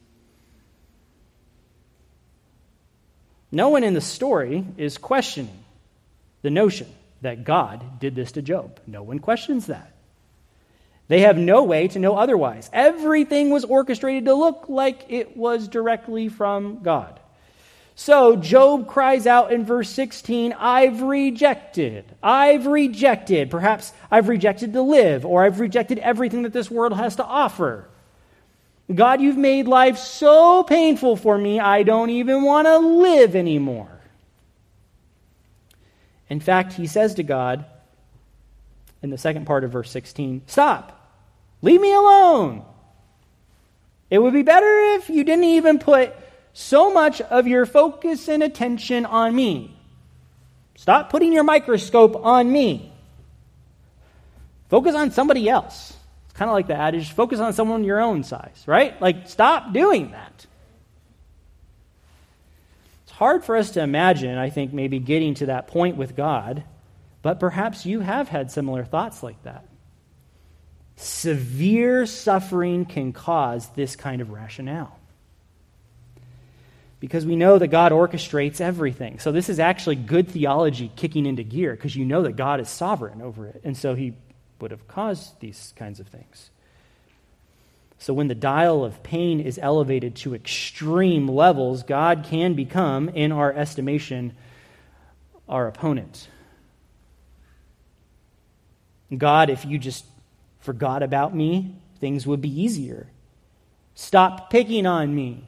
[3.50, 5.64] No one in the story is questioning
[6.42, 6.88] the notion
[7.22, 8.78] that God did this to Job.
[8.86, 9.92] No one questions that.
[11.08, 12.68] They have no way to know otherwise.
[12.72, 17.18] Everything was orchestrated to look like it was directly from God.
[17.94, 22.04] So Job cries out in verse 16, I've rejected.
[22.22, 23.50] I've rejected.
[23.50, 27.88] Perhaps I've rejected to live, or I've rejected everything that this world has to offer.
[28.94, 34.00] God, you've made life so painful for me, I don't even want to live anymore.
[36.30, 37.64] In fact, he says to God
[39.02, 40.94] in the second part of verse 16, Stop.
[41.60, 42.64] Leave me alone.
[44.10, 46.14] It would be better if you didn't even put
[46.52, 49.76] so much of your focus and attention on me.
[50.76, 52.92] Stop putting your microscope on me.
[54.68, 55.97] Focus on somebody else.
[56.38, 59.00] Kind of like the adage focus on someone your own size, right?
[59.02, 60.46] Like, stop doing that.
[63.02, 66.62] It's hard for us to imagine, I think, maybe getting to that point with God,
[67.22, 69.66] but perhaps you have had similar thoughts like that.
[70.94, 74.96] Severe suffering can cause this kind of rationale.
[77.00, 79.18] Because we know that God orchestrates everything.
[79.18, 82.68] So, this is actually good theology kicking into gear because you know that God is
[82.68, 83.60] sovereign over it.
[83.64, 84.14] And so, He
[84.60, 86.50] would have caused these kinds of things.
[87.98, 93.32] So, when the dial of pain is elevated to extreme levels, God can become, in
[93.32, 94.34] our estimation,
[95.48, 96.28] our opponent.
[99.16, 100.04] God, if you just
[100.60, 103.08] forgot about me, things would be easier.
[103.94, 105.44] Stop picking on me.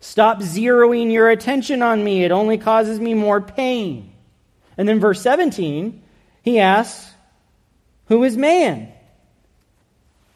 [0.00, 2.24] Stop zeroing your attention on me.
[2.24, 4.12] It only causes me more pain.
[4.76, 6.02] And then, verse 17,
[6.42, 7.12] he asks,
[8.06, 8.92] Who is man?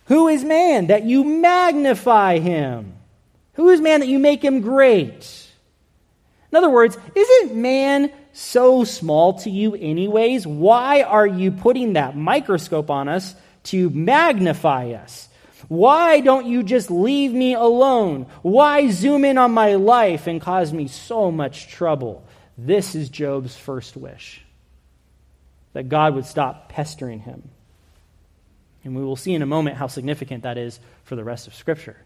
[0.06, 2.94] Who is man that you magnify him?
[3.54, 5.46] Who is man that you make him great?
[6.50, 10.46] In other words, isn't man so small to you, anyways?
[10.46, 15.28] Why are you putting that microscope on us to magnify us.
[15.68, 18.26] Why don't you just leave me alone?
[18.42, 22.24] Why zoom in on my life and cause me so much trouble?
[22.56, 24.42] This is Job's first wish
[25.72, 27.48] that God would stop pestering him.
[28.84, 31.54] And we will see in a moment how significant that is for the rest of
[31.54, 31.96] Scripture.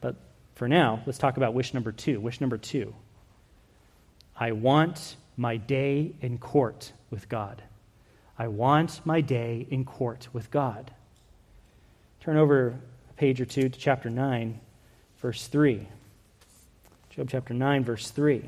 [0.00, 0.16] But
[0.54, 2.20] for now, let's talk about wish number two.
[2.20, 2.94] Wish number two
[4.36, 7.62] I want my day in court with God.
[8.38, 10.90] I want my day in court with God.
[12.20, 12.74] Turn over
[13.10, 14.60] a page or two to chapter 9,
[15.20, 15.86] verse 3.
[17.10, 18.42] Job chapter 9, verse 3.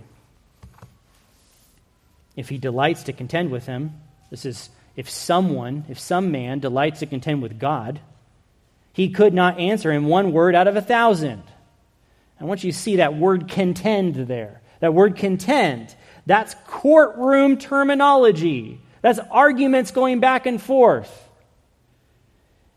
[2.34, 3.92] If he delights to contend with him,
[4.30, 8.00] this is if someone, if some man delights to contend with God,
[8.92, 11.42] he could not answer him one word out of a thousand.
[12.40, 14.62] I want you to see that word contend there.
[14.80, 18.80] That word contend, that's courtroom terminology.
[19.02, 21.22] That's arguments going back and forth.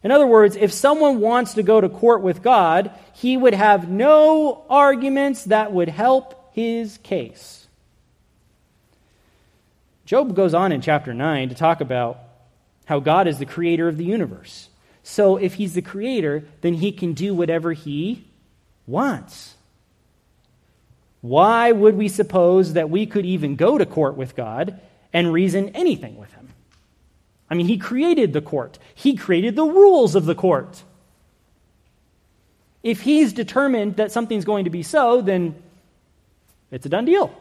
[0.04, 3.90] In other words, if someone wants to go to court with God, he would have
[3.90, 7.68] no arguments that would help his case.
[10.10, 12.18] Job goes on in chapter 9 to talk about
[12.86, 14.70] how God is the creator of the universe.
[15.04, 18.26] So if he's the creator, then he can do whatever he
[18.88, 19.54] wants.
[21.22, 24.82] Why would we suppose that we could even go to court with God
[25.14, 26.50] and reason anything with him.
[27.48, 30.82] I mean, he created the court, he created the rules of the court.
[32.82, 35.54] If he's determined that something's going to be so, then
[36.72, 37.39] it's a done deal.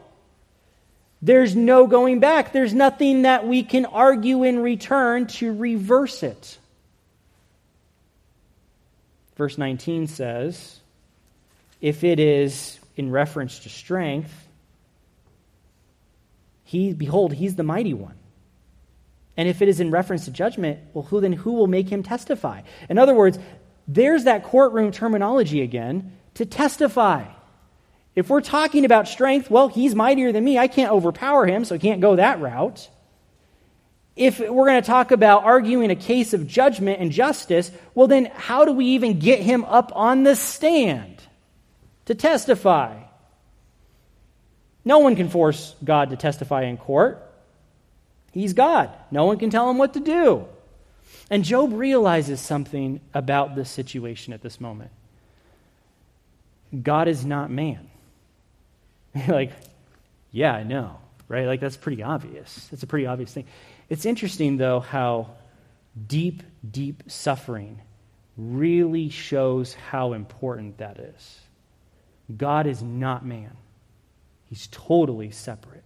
[1.21, 2.53] There's no going back.
[2.53, 6.59] There's nothing that we can argue in return to reverse it.
[9.37, 10.81] Verse 19 says,
[11.81, 14.33] if it is in reference to strength,
[16.65, 18.15] he, behold, he's the mighty one.
[19.37, 22.03] And if it is in reference to judgment, well, who then who will make him
[22.03, 22.63] testify?
[22.89, 23.39] In other words,
[23.87, 27.25] there's that courtroom terminology again to testify.
[28.19, 30.59] If we're talking about strength, well, he's mightier than me.
[30.59, 32.89] I can't overpower him, so I can't go that route.
[34.17, 38.25] If we're going to talk about arguing a case of judgment and justice, well, then
[38.35, 41.23] how do we even get him up on the stand
[42.07, 43.01] to testify?
[44.85, 47.25] No one can force God to testify in court.
[48.33, 48.91] He's God.
[49.13, 50.45] No one can tell him what to do.
[51.31, 54.91] And Job realizes something about this situation at this moment.
[56.83, 57.89] God is not man.
[59.29, 59.53] like,
[60.31, 60.99] yeah, I know,
[61.29, 61.47] right?
[61.47, 62.69] Like, that's pretty obvious.
[62.71, 63.47] That's a pretty obvious thing.
[63.89, 65.31] It's interesting, though, how
[66.07, 67.81] deep, deep suffering
[68.37, 71.41] really shows how important that is.
[72.37, 73.57] God is not man,
[74.49, 75.85] He's totally separate.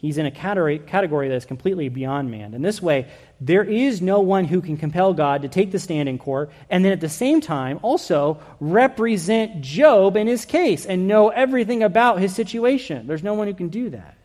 [0.00, 2.54] He's in a category, that is completely beyond man.
[2.54, 3.06] In this way,
[3.38, 6.82] there is no one who can compel God to take the stand in court and
[6.82, 12.18] then at the same time also represent Job in his case and know everything about
[12.18, 13.06] his situation.
[13.06, 14.16] There's no one who can do that.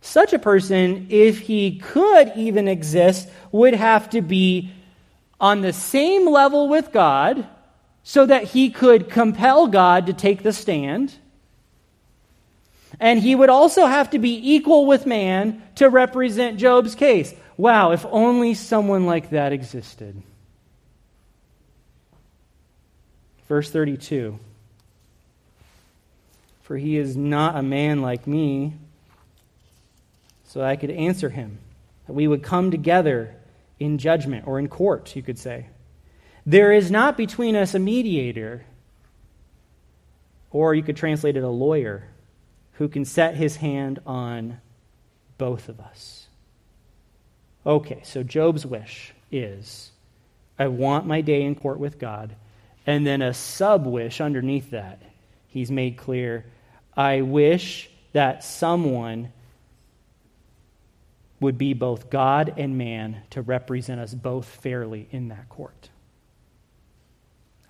[0.00, 4.72] Such a person, if he could even exist, would have to be
[5.40, 7.46] on the same level with God
[8.02, 11.14] so that he could compel God to take the stand
[13.00, 17.34] and he would also have to be equal with man to represent Job's case.
[17.56, 20.22] Wow, if only someone like that existed.
[23.48, 24.38] Verse 32
[26.62, 28.74] For he is not a man like me,
[30.44, 31.58] so I could answer him,
[32.06, 33.34] that we would come together
[33.78, 35.66] in judgment, or in court, you could say.
[36.46, 38.64] There is not between us a mediator,
[40.50, 42.04] or you could translate it a lawyer
[42.74, 44.60] who can set his hand on
[45.38, 46.26] both of us.
[47.64, 49.90] Okay, so Job's wish is
[50.58, 52.34] I want my day in court with God.
[52.86, 55.00] And then a sub wish underneath that,
[55.48, 56.44] he's made clear
[56.96, 59.32] I wish that someone
[61.40, 65.88] would be both God and man to represent us both fairly in that court.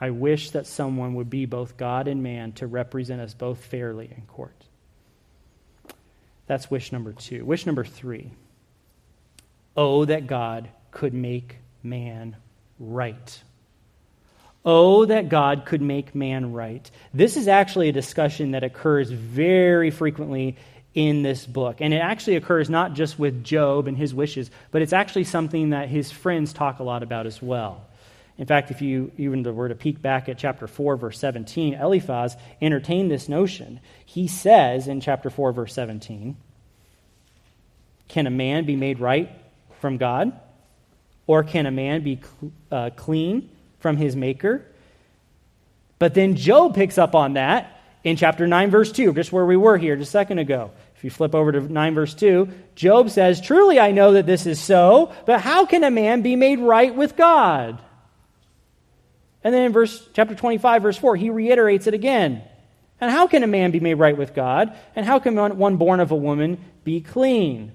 [0.00, 4.10] I wish that someone would be both God and man to represent us both fairly
[4.14, 4.64] in court.
[6.52, 7.46] That's wish number two.
[7.46, 8.30] Wish number three
[9.74, 12.36] Oh, that God could make man
[12.78, 13.42] right.
[14.62, 16.90] Oh, that God could make man right.
[17.14, 20.58] This is actually a discussion that occurs very frequently
[20.92, 21.78] in this book.
[21.80, 25.70] And it actually occurs not just with Job and his wishes, but it's actually something
[25.70, 27.86] that his friends talk a lot about as well.
[28.38, 32.36] In fact, if you even were to peek back at chapter 4, verse 17, Eliphaz
[32.60, 33.80] entertained this notion.
[34.04, 36.36] He says in chapter 4, verse 17,
[38.08, 39.30] Can a man be made right
[39.80, 40.32] from God?
[41.26, 42.20] Or can a man be
[42.70, 44.66] uh, clean from his maker?
[45.98, 49.56] But then Job picks up on that in chapter 9, verse 2, just where we
[49.56, 50.72] were here just a second ago.
[50.96, 54.46] If you flip over to 9, verse 2, Job says, Truly I know that this
[54.46, 57.80] is so, but how can a man be made right with God?
[59.44, 62.42] And then in verse chapter 25, verse 4, he reiterates it again.
[63.00, 64.76] And how can a man be made right with God?
[64.94, 67.72] And how can one born of a woman be clean?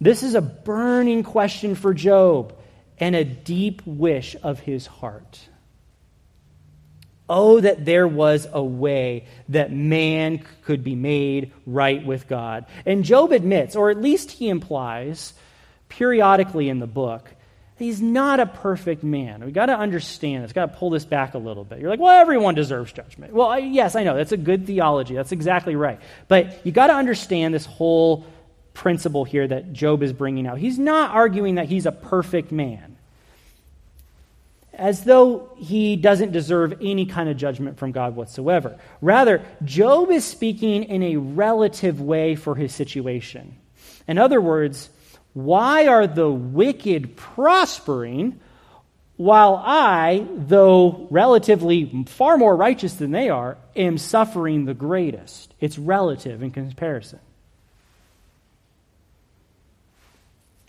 [0.00, 2.54] This is a burning question for Job
[2.98, 5.38] and a deep wish of his heart.
[7.28, 12.66] Oh, that there was a way that man could be made right with God.
[12.84, 15.32] And Job admits, or at least he implies
[15.88, 17.28] periodically in the book,
[17.78, 19.44] He's not a perfect man.
[19.44, 20.48] We've got to understand this.
[20.48, 21.78] We've got to pull this back a little bit.
[21.78, 23.34] You're like, well, everyone deserves judgment.
[23.34, 24.16] Well, I, yes, I know.
[24.16, 25.14] That's a good theology.
[25.14, 26.00] That's exactly right.
[26.26, 28.24] But you've got to understand this whole
[28.72, 30.58] principle here that Job is bringing out.
[30.58, 32.96] He's not arguing that he's a perfect man,
[34.72, 38.78] as though he doesn't deserve any kind of judgment from God whatsoever.
[39.00, 43.56] Rather, Job is speaking in a relative way for his situation.
[44.06, 44.90] In other words,
[45.36, 48.40] why are the wicked prospering
[49.18, 55.52] while I, though relatively far more righteous than they are, am suffering the greatest?
[55.60, 57.18] It's relative in comparison.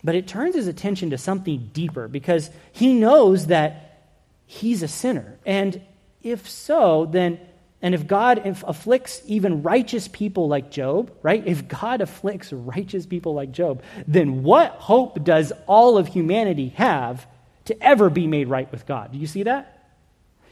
[0.04, 4.02] But it turns his attention to something deeper because he knows that
[4.44, 5.38] he's a sinner.
[5.46, 5.80] And
[6.22, 7.40] if so, then
[7.80, 11.46] and if God afflicts even righteous people like Job, right?
[11.46, 17.26] If God afflicts righteous people like Job, then what hope does all of humanity have
[17.66, 19.12] to ever be made right with God?
[19.12, 19.74] Do you see that?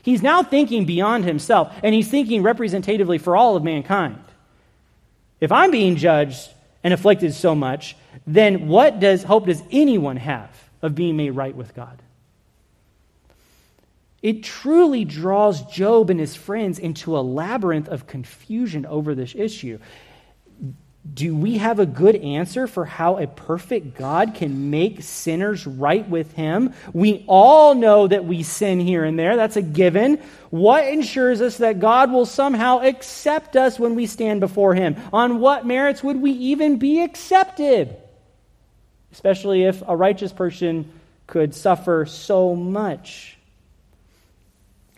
[0.02, 4.22] He's now thinking beyond himself, and he's thinking representatively for all of mankind.
[5.40, 6.48] If I'm being judged
[6.84, 10.50] and afflicted so much, then what does hope does anyone have
[10.80, 12.00] of being made right with God?
[14.26, 19.78] It truly draws Job and his friends into a labyrinth of confusion over this issue.
[21.14, 26.08] Do we have a good answer for how a perfect God can make sinners right
[26.08, 26.74] with him?
[26.92, 29.36] We all know that we sin here and there.
[29.36, 30.20] That's a given.
[30.50, 34.96] What ensures us that God will somehow accept us when we stand before him?
[35.12, 37.96] On what merits would we even be accepted?
[39.12, 40.90] Especially if a righteous person
[41.28, 43.35] could suffer so much?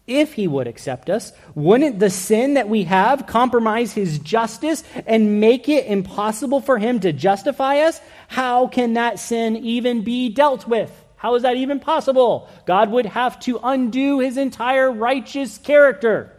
[0.09, 5.39] If he would accept us, wouldn't the sin that we have compromise his justice and
[5.39, 8.01] make it impossible for him to justify us?
[8.27, 10.91] How can that sin even be dealt with?
[11.17, 12.49] How is that even possible?
[12.65, 16.33] God would have to undo his entire righteous character.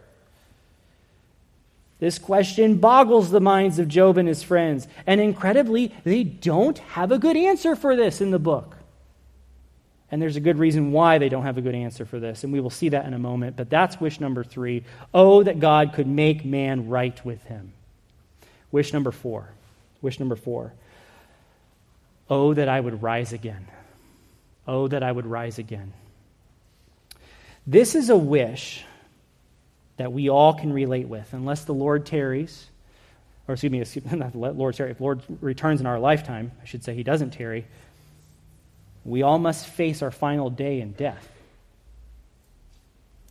[1.99, 4.87] This question boggles the minds of Job and his friends.
[5.05, 8.78] And incredibly, they don't have a good answer for this in the book.
[10.11, 12.43] And there's a good reason why they don't have a good answer for this.
[12.43, 13.55] And we will see that in a moment.
[13.55, 14.83] But that's wish number three.
[15.13, 17.73] Oh, that God could make man right with him.
[18.71, 19.49] Wish number four.
[20.01, 20.73] Wish number four.
[22.29, 23.67] Oh, that I would rise again.
[24.67, 25.93] Oh, that I would rise again.
[27.65, 28.83] This is a wish
[29.97, 32.67] that we all can relate with, unless the Lord tarries,
[33.47, 36.65] or excuse me, excuse, not the Lord tarry, if Lord returns in our lifetime, I
[36.65, 37.65] should say he doesn't tarry,
[39.05, 41.27] we all must face our final day in death.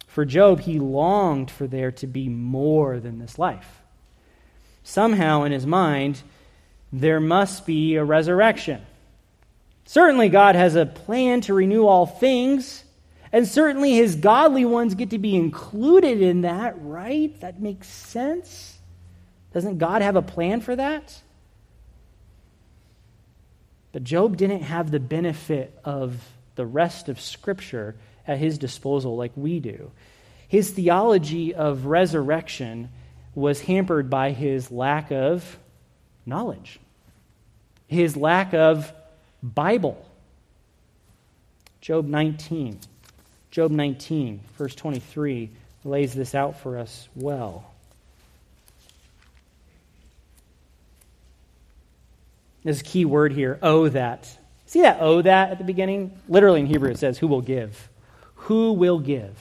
[0.06, 3.80] For Job, he longed for there to be more than this life.
[4.82, 6.22] Somehow in his mind,
[6.92, 8.84] there must be a resurrection.
[9.84, 12.84] Certainly, God has a plan to renew all things,
[13.32, 17.38] and certainly his godly ones get to be included in that, right?
[17.40, 18.78] That makes sense.
[19.52, 21.20] Doesn't God have a plan for that?
[23.92, 26.22] But Job didn't have the benefit of
[26.56, 27.94] the rest of Scripture
[28.26, 29.90] at his disposal like we do.
[30.48, 32.90] His theology of resurrection
[33.34, 35.58] was hampered by his lack of
[36.26, 36.80] knowledge,
[37.86, 38.92] his lack of
[39.42, 40.04] Bible.
[41.80, 42.78] Job 19.
[43.50, 45.50] Job 19, verse 23,
[45.84, 47.70] lays this out for us well.
[52.64, 54.36] There's a key word here, oh that.
[54.66, 56.18] See that oh that at the beginning?
[56.28, 57.88] Literally in Hebrew it says, who will give?
[58.34, 59.36] Who will give?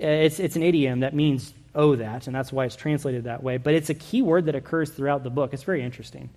[0.00, 3.42] Uh, it's, it's an idiom that means oh that, and that's why it's translated that
[3.42, 3.56] way.
[3.56, 5.52] But it's a key word that occurs throughout the book.
[5.52, 6.30] It's very interesting.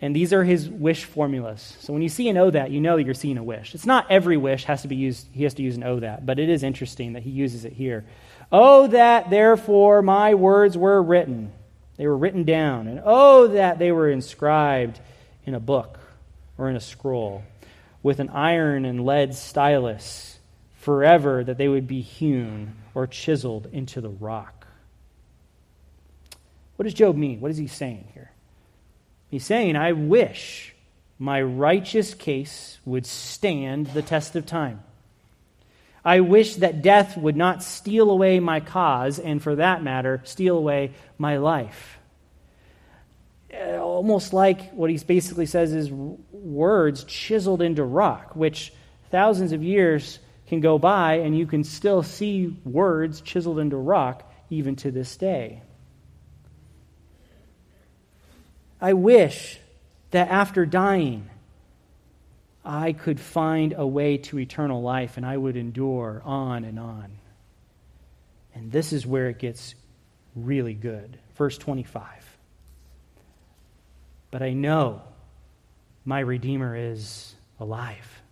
[0.00, 1.76] And these are his wish formulas.
[1.80, 3.74] So when you see an O that, you know you're seeing a wish.
[3.74, 6.26] It's not every wish has to be used, he has to use an O that,
[6.26, 8.04] but it is interesting that he uses it here.
[8.52, 11.50] Oh, that therefore my words were written.
[11.96, 12.88] They were written down.
[12.88, 15.00] And oh, that they were inscribed
[15.44, 15.98] in a book
[16.58, 17.44] or in a scroll
[18.02, 20.38] with an iron and lead stylus
[20.74, 24.66] forever, that they would be hewn or chiseled into the rock.
[26.76, 27.40] What does Job mean?
[27.40, 28.30] What is he saying here?
[29.28, 30.74] He's saying, I wish
[31.18, 34.82] my righteous case would stand the test of time.
[36.06, 40.56] I wish that death would not steal away my cause, and for that matter, steal
[40.56, 41.98] away my life.
[43.52, 48.72] Uh, almost like what he basically says is words chiseled into rock, which
[49.10, 54.32] thousands of years can go by, and you can still see words chiseled into rock
[54.48, 55.60] even to this day.
[58.80, 59.58] I wish
[60.12, 61.28] that after dying,
[62.66, 67.18] I could find a way to eternal life and I would endure on and on.
[68.54, 69.74] And this is where it gets
[70.34, 71.18] really good.
[71.36, 72.02] Verse 25.
[74.30, 75.02] But I know
[76.04, 78.22] my Redeemer is alive.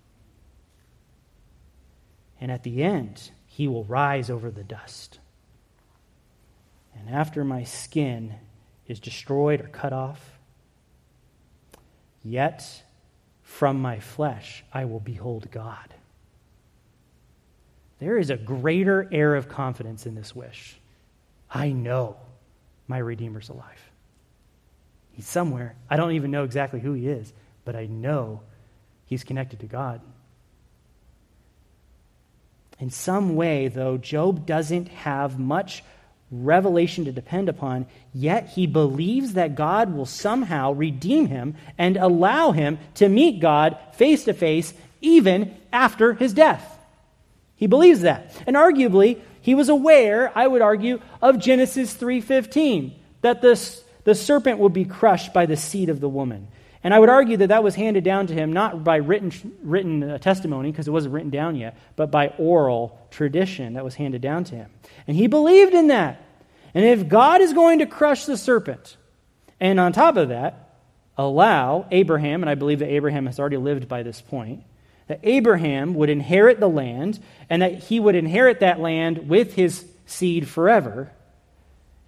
[2.40, 5.18] And at the end, he will rise over the dust.
[6.98, 8.34] And after my skin
[8.86, 10.34] is destroyed or cut off,
[12.24, 12.83] Yet
[13.58, 15.94] from my flesh I will behold God.
[18.00, 20.76] There is a greater air of confidence in this wish.
[21.48, 22.16] I know
[22.88, 23.90] my Redeemer's alive.
[25.12, 25.76] He's somewhere.
[25.88, 27.32] I don't even know exactly who he is,
[27.64, 28.40] but I know
[29.06, 30.00] he's connected to God.
[32.80, 35.84] In some way, though, Job doesn't have much
[36.42, 42.52] revelation to depend upon, yet he believes that God will somehow redeem him and allow
[42.52, 46.78] him to meet God face to face even after his death.
[47.56, 48.32] He believes that.
[48.46, 54.58] And arguably, he was aware, I would argue, of Genesis 3:15, that the, the serpent
[54.58, 56.48] would be crushed by the seed of the woman.
[56.82, 59.32] And I would argue that that was handed down to him not by written,
[59.62, 63.94] written uh, testimony, because it wasn't written down yet, but by oral tradition that was
[63.94, 64.70] handed down to him.
[65.06, 66.23] And he believed in that.
[66.74, 68.96] And if God is going to crush the serpent,
[69.60, 70.74] and on top of that,
[71.16, 74.64] allow Abraham, and I believe that Abraham has already lived by this point,
[75.06, 79.86] that Abraham would inherit the land, and that he would inherit that land with his
[80.06, 81.12] seed forever.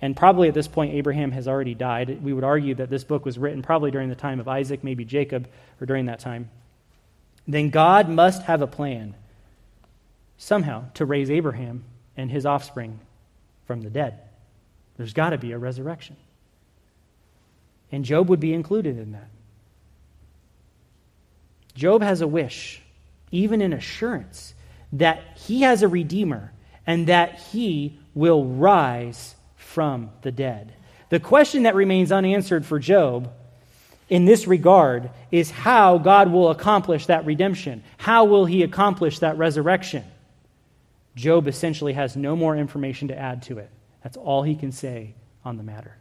[0.02, 2.22] And probably at this point, Abraham has already died.
[2.22, 5.04] We would argue that this book was written probably during the time of Isaac, maybe
[5.04, 5.48] Jacob,
[5.80, 6.50] or during that time.
[7.46, 9.14] then God must have a plan
[10.36, 11.84] somehow to raise Abraham
[12.16, 12.98] and his offspring
[13.66, 14.20] from the dead.
[14.96, 16.16] There's got to be a resurrection.
[17.92, 19.28] And Job would be included in that.
[21.74, 22.80] Job has a wish,
[23.30, 24.54] even an assurance,
[24.92, 26.52] that he has a redeemer
[26.86, 30.72] and that he will rise from the dead.
[31.10, 33.30] The question that remains unanswered for Job
[34.08, 37.82] in this regard is how God will accomplish that redemption.
[37.98, 40.04] How will he accomplish that resurrection?
[41.14, 43.70] Job essentially has no more information to add to it.
[44.06, 45.96] That's all he can say on the matter.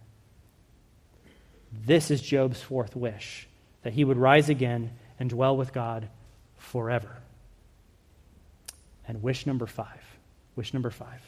[1.74, 3.48] This is Job's fourth wish
[3.82, 6.10] that he would rise again and dwell with God
[6.56, 7.24] forever.
[9.08, 10.04] And wish number five.
[10.56, 11.20] Wish number five.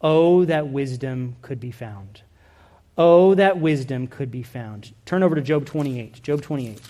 [0.00, 2.22] Oh, that wisdom could be found.
[2.98, 4.92] Oh, that wisdom could be found.
[5.04, 6.20] Turn over to Job 28.
[6.24, 6.80] Job 28.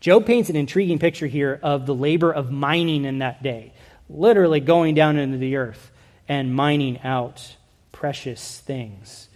[0.00, 3.74] Job paints an intriguing picture here of the labor of mining in that day,
[4.08, 5.90] literally going down into the earth
[6.28, 7.56] and mining out
[7.92, 9.28] precious things.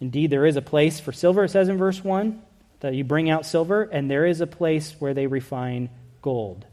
[0.00, 2.42] Indeed, there is a place for silver, it says in verse 1,
[2.80, 5.88] that you bring out silver, and there is a place where they refine
[6.20, 6.66] gold.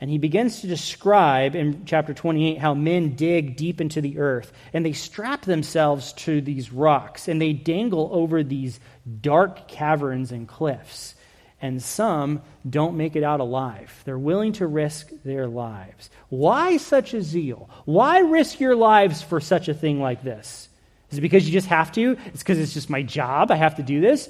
[0.00, 4.52] And he begins to describe in chapter 28 how men dig deep into the earth
[4.72, 8.78] and they strap themselves to these rocks and they dangle over these
[9.20, 11.16] dark caverns and cliffs.
[11.60, 14.02] And some don't make it out alive.
[14.04, 16.08] They're willing to risk their lives.
[16.28, 17.68] Why such a zeal?
[17.84, 20.68] Why risk your lives for such a thing like this?
[21.10, 22.16] Is it because you just have to?
[22.26, 23.50] It's because it's just my job.
[23.50, 24.28] I have to do this?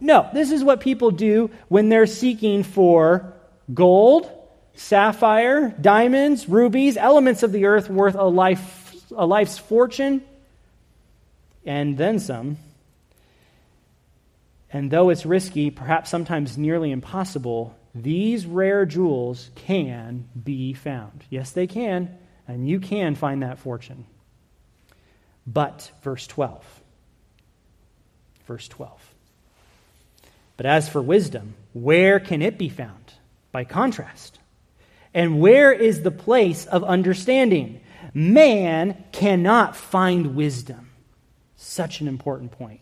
[0.00, 3.32] No, this is what people do when they're seeking for
[3.72, 4.30] gold
[4.74, 10.22] sapphire, diamonds, rubies, elements of the earth worth a, life, a life's fortune,
[11.66, 12.56] and then some.
[14.72, 21.24] And though it's risky, perhaps sometimes nearly impossible, these rare jewels can be found.
[21.28, 22.16] Yes, they can,
[22.46, 24.06] and you can find that fortune.
[25.46, 26.64] But, verse 12.
[28.46, 29.14] Verse 12.
[30.56, 33.14] But as for wisdom, where can it be found?
[33.50, 34.38] By contrast,
[35.12, 37.80] and where is the place of understanding?
[38.14, 40.90] Man cannot find wisdom.
[41.56, 42.80] Such an important point.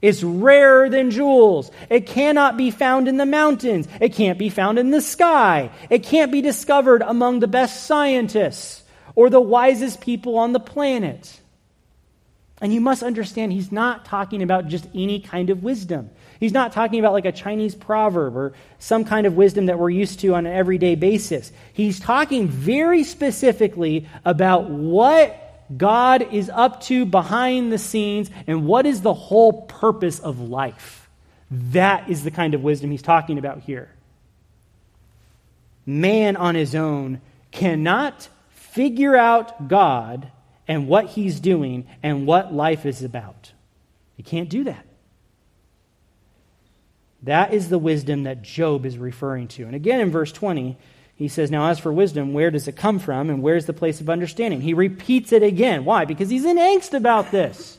[0.00, 1.70] It's rarer than jewels.
[1.90, 3.88] It cannot be found in the mountains.
[4.00, 5.70] It can't be found in the sky.
[5.90, 8.82] It can't be discovered among the best scientists
[9.14, 11.40] or the wisest people on the planet.
[12.60, 16.10] And you must understand, he's not talking about just any kind of wisdom.
[16.40, 19.90] He's not talking about like a Chinese proverb or some kind of wisdom that we're
[19.90, 21.52] used to on an everyday basis.
[21.72, 28.86] He's talking very specifically about what God is up to behind the scenes and what
[28.86, 31.08] is the whole purpose of life.
[31.50, 33.90] That is the kind of wisdom he's talking about here.
[35.86, 40.30] Man on his own cannot figure out God
[40.66, 43.52] and what he's doing and what life is about.
[44.16, 44.84] He can't do that.
[47.22, 49.64] That is the wisdom that Job is referring to.
[49.64, 50.76] And again in verse 20,
[51.18, 54.00] he says, Now, as for wisdom, where does it come from and where's the place
[54.00, 54.60] of understanding?
[54.60, 55.84] He repeats it again.
[55.84, 56.04] Why?
[56.04, 57.76] Because he's in angst about this.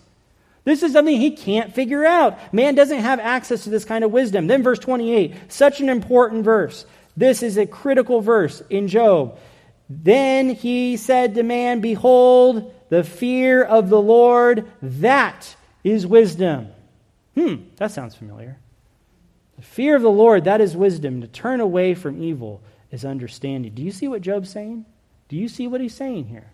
[0.65, 2.53] This is something he can't figure out.
[2.53, 4.47] Man doesn't have access to this kind of wisdom.
[4.47, 6.85] Then, verse 28, such an important verse.
[7.15, 9.39] This is a critical verse in Job.
[9.89, 16.67] Then he said to man, Behold, the fear of the Lord, that is wisdom.
[17.35, 18.57] Hmm, that sounds familiar.
[19.55, 21.21] The fear of the Lord, that is wisdom.
[21.21, 22.61] To turn away from evil
[22.91, 23.73] is understanding.
[23.73, 24.85] Do you see what Job's saying?
[25.27, 26.51] Do you see what he's saying here?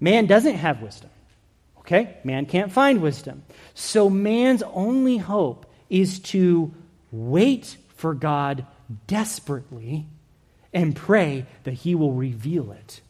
[0.00, 1.10] Man doesn't have wisdom.
[1.78, 2.16] Okay?
[2.24, 3.44] Man can't find wisdom.
[3.74, 6.74] So man's only hope is to
[7.12, 8.66] wait for God
[9.06, 10.06] desperately
[10.74, 13.00] and pray that he will reveal it.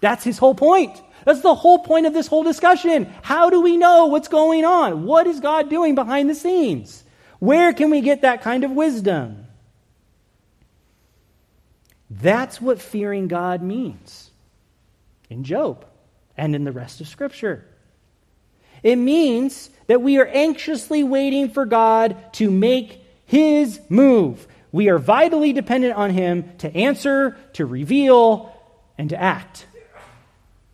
[0.00, 1.00] That's his whole point.
[1.24, 3.12] That's the whole point of this whole discussion.
[3.22, 5.04] How do we know what's going on?
[5.04, 7.04] What is God doing behind the scenes?
[7.38, 9.43] Where can we get that kind of wisdom?
[12.20, 14.30] That's what fearing God means
[15.28, 15.84] in Job
[16.36, 17.64] and in the rest of Scripture.
[18.82, 24.46] It means that we are anxiously waiting for God to make his move.
[24.70, 28.54] We are vitally dependent on him to answer, to reveal,
[28.98, 29.66] and to act.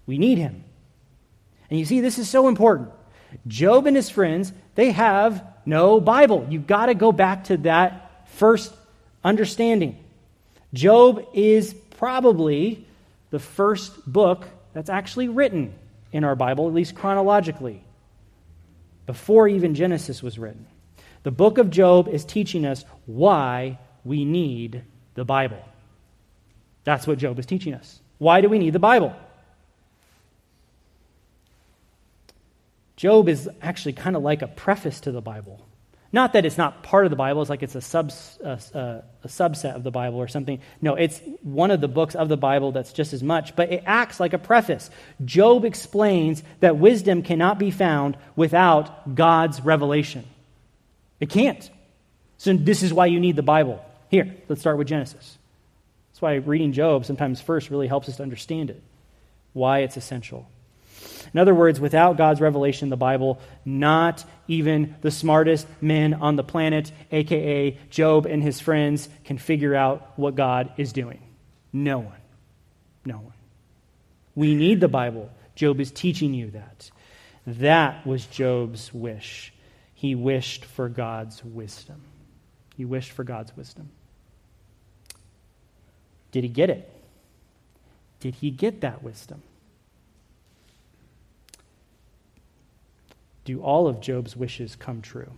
[0.07, 0.65] We need him.
[1.71, 2.91] And you see, this is so important.
[3.47, 6.47] Job and his friends, they have no Bible.
[6.51, 8.75] You've got to go back to that first
[9.23, 9.97] understanding.
[10.73, 12.87] Job is probably
[13.31, 15.75] the first book that's actually written
[16.13, 17.83] in our Bible, at least chronologically.
[19.11, 20.67] before even Genesis was written.
[21.25, 25.59] The book of Job is teaching us why we need the Bible.
[26.85, 28.01] That's what Job is teaching us.
[28.19, 29.13] Why do we need the Bible?
[32.95, 35.67] Job is actually kind of like a preface to the Bible.
[36.13, 37.99] Not that it's not part of the Bible, it's like it's a,
[38.45, 40.61] a, a, subset of the Bible or something.
[40.83, 43.85] No, it's one of the books of the Bible that's just as much, but it
[43.87, 44.91] acts like a preface.
[45.25, 50.25] Job explains that wisdom cannot be found without God's revelation.
[51.21, 51.71] It can't.
[52.39, 53.85] So, this is why you need the Bible.
[54.09, 55.39] Here, let's start with Genesis.
[56.11, 58.83] That's why reading Job sometimes first really helps us to understand it,
[59.53, 60.49] why it's essential.
[61.33, 66.43] In other words, without God's revelation the Bible, not even the smartest men on the
[66.43, 71.23] planet, aka Job and his friends, can figure out what God is doing.
[71.73, 72.21] No one.
[73.05, 73.33] No one.
[74.35, 75.31] We need the Bible.
[75.55, 76.91] Job is teaching you that.
[77.47, 79.53] That was Job's wish.
[79.95, 82.03] He wished for God's wisdom.
[82.77, 83.89] He wished for God's wisdom.
[86.33, 86.91] Did he get it?
[88.19, 89.43] Did he get that wisdom?
[93.51, 95.31] Do all of Job's wishes come true?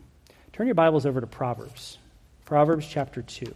[0.52, 1.96] Turn your Bibles over to Proverbs.
[2.44, 3.54] Proverbs chapter 2.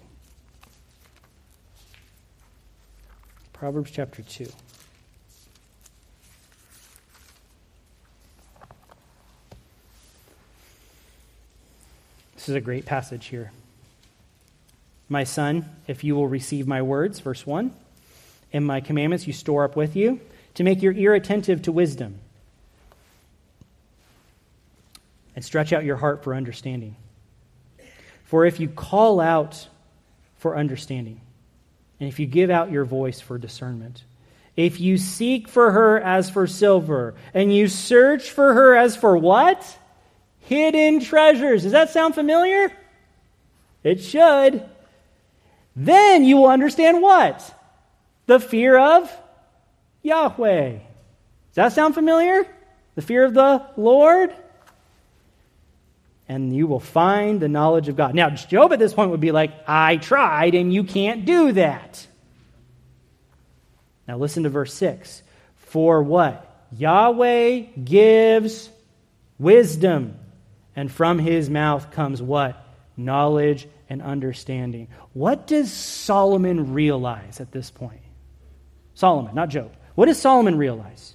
[3.53, 4.45] Proverbs chapter 2.
[12.35, 13.53] This is a great passage here.
[15.09, 17.73] My son, if you will receive my words, verse 1,
[18.55, 20.21] and my commandments you store up with you,
[20.55, 22.21] to make your ear attentive to wisdom
[25.37, 26.97] and stretch out your heart for understanding.
[28.24, 29.68] For if you call out
[30.39, 31.20] for understanding,
[32.01, 34.03] and if you give out your voice for discernment,
[34.57, 39.16] if you seek for her as for silver, and you search for her as for
[39.16, 39.78] what?
[40.41, 41.62] Hidden treasures.
[41.62, 42.72] Does that sound familiar?
[43.84, 44.64] It should.
[45.76, 47.55] Then you will understand what?
[48.24, 49.14] The fear of
[50.03, 50.70] Yahweh.
[50.70, 50.80] Does
[51.55, 52.47] that sound familiar?
[52.95, 54.34] The fear of the Lord?
[56.29, 58.14] And you will find the knowledge of God.
[58.14, 62.07] Now, Job at this point would be like, I tried, and you can't do that.
[64.09, 65.22] Now, listen to verse 6.
[65.57, 66.43] For what?
[66.72, 68.70] Yahweh gives
[69.39, 70.18] wisdom,
[70.74, 72.61] and from his mouth comes what?
[72.97, 74.89] Knowledge and understanding.
[75.12, 78.01] What does Solomon realize at this point?
[78.95, 79.72] Solomon, not Job.
[79.95, 81.14] What does Solomon realize?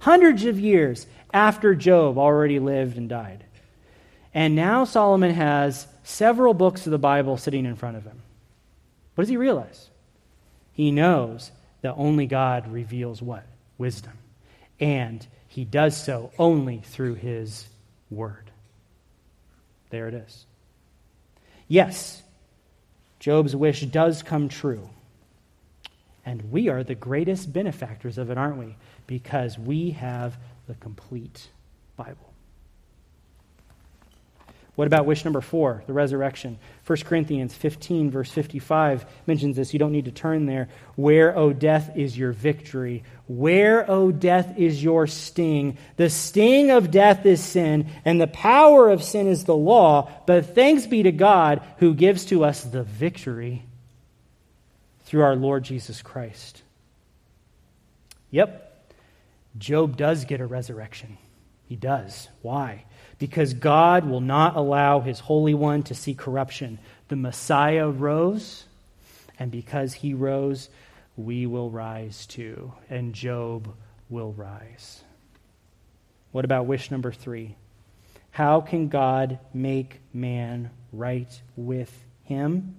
[0.00, 3.43] Hundreds of years after Job already lived and died.
[4.34, 8.20] And now Solomon has several books of the Bible sitting in front of him.
[9.14, 9.88] What does he realize?
[10.72, 13.46] He knows that only God reveals what?
[13.78, 14.12] Wisdom.
[14.80, 17.68] And he does so only through his
[18.10, 18.50] word.
[19.90, 20.46] There it is.
[21.68, 22.22] Yes,
[23.20, 24.90] Job's wish does come true.
[26.26, 28.76] And we are the greatest benefactors of it, aren't we?
[29.06, 31.48] Because we have the complete
[31.96, 32.23] Bible.
[34.76, 36.58] What about wish number four, the resurrection?
[36.84, 39.72] 1 Corinthians 15, verse 55 mentions this.
[39.72, 40.68] You don't need to turn there.
[40.96, 43.04] Where, O death, is your victory?
[43.28, 45.78] Where, O death, is your sting?
[45.96, 50.10] The sting of death is sin, and the power of sin is the law.
[50.26, 53.62] But thanks be to God who gives to us the victory
[55.04, 56.62] through our Lord Jesus Christ.
[58.32, 58.92] Yep,
[59.56, 61.16] Job does get a resurrection.
[61.68, 62.28] He does.
[62.42, 62.84] Why?
[63.24, 66.78] Because God will not allow his Holy One to see corruption.
[67.08, 68.66] The Messiah rose,
[69.38, 70.68] and because he rose,
[71.16, 73.74] we will rise too, and Job
[74.10, 75.02] will rise.
[76.32, 77.56] What about wish number three?
[78.30, 82.76] How can God make man right with him?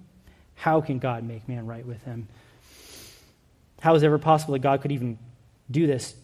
[0.54, 2.28] How can God make man right with him?
[3.80, 5.18] How is it ever possible that God could even
[5.68, 6.14] do this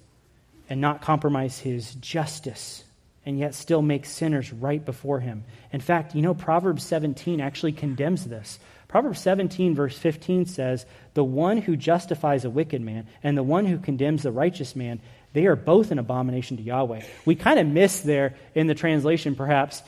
[0.71, 2.85] and not compromise his justice
[3.25, 5.45] and yet still make sinners right before him.
[5.73, 8.59] In fact, you know, Proverbs 17 actually condemns this.
[8.89, 13.65] Proverbs 17, verse 15 says, The one who justifies a wicked man and the one
[13.65, 15.01] who condemns the righteous man,
[15.33, 17.03] they are both an abomination to Yahweh.
[17.25, 19.83] We kind of miss there in the translation, perhaps,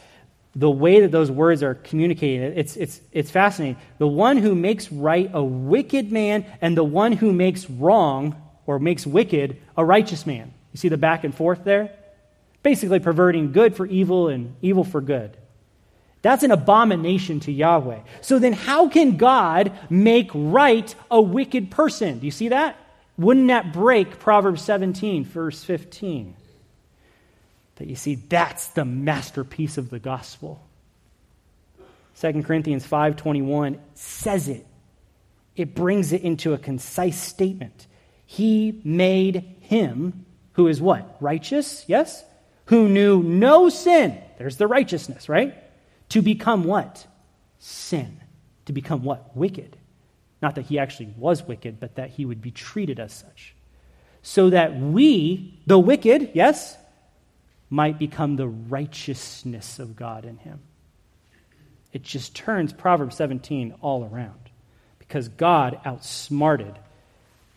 [0.56, 2.56] the way that those words are communicated.
[2.56, 3.76] It's, it's, it's fascinating.
[3.98, 8.78] The one who makes right a wicked man and the one who makes wrong or
[8.78, 10.54] makes wicked a righteous man.
[10.72, 11.90] You see the back and forth there?
[12.64, 15.36] Basically perverting good for evil and evil for good.
[16.22, 18.00] That's an abomination to Yahweh.
[18.22, 22.18] So then, how can God make right a wicked person?
[22.18, 22.76] Do you see that?
[23.18, 26.34] Wouldn't that break Proverbs 17, verse 15?
[27.76, 30.64] That you see, that's the masterpiece of the gospel.
[32.20, 34.66] 2 Corinthians 5:21 says it.
[35.56, 37.86] It brings it into a concise statement.
[38.24, 41.16] He made him who is what?
[41.20, 41.84] Righteous?
[41.86, 42.24] Yes?
[42.66, 44.18] Who knew no sin.
[44.38, 45.54] There's the righteousness, right?
[46.10, 47.06] To become what?
[47.58, 48.20] Sin.
[48.66, 49.36] To become what?
[49.36, 49.76] Wicked.
[50.40, 53.54] Not that he actually was wicked, but that he would be treated as such.
[54.22, 56.76] So that we, the wicked, yes,
[57.70, 60.60] might become the righteousness of God in him.
[61.92, 64.50] It just turns Proverbs 17 all around
[64.98, 66.78] because God outsmarted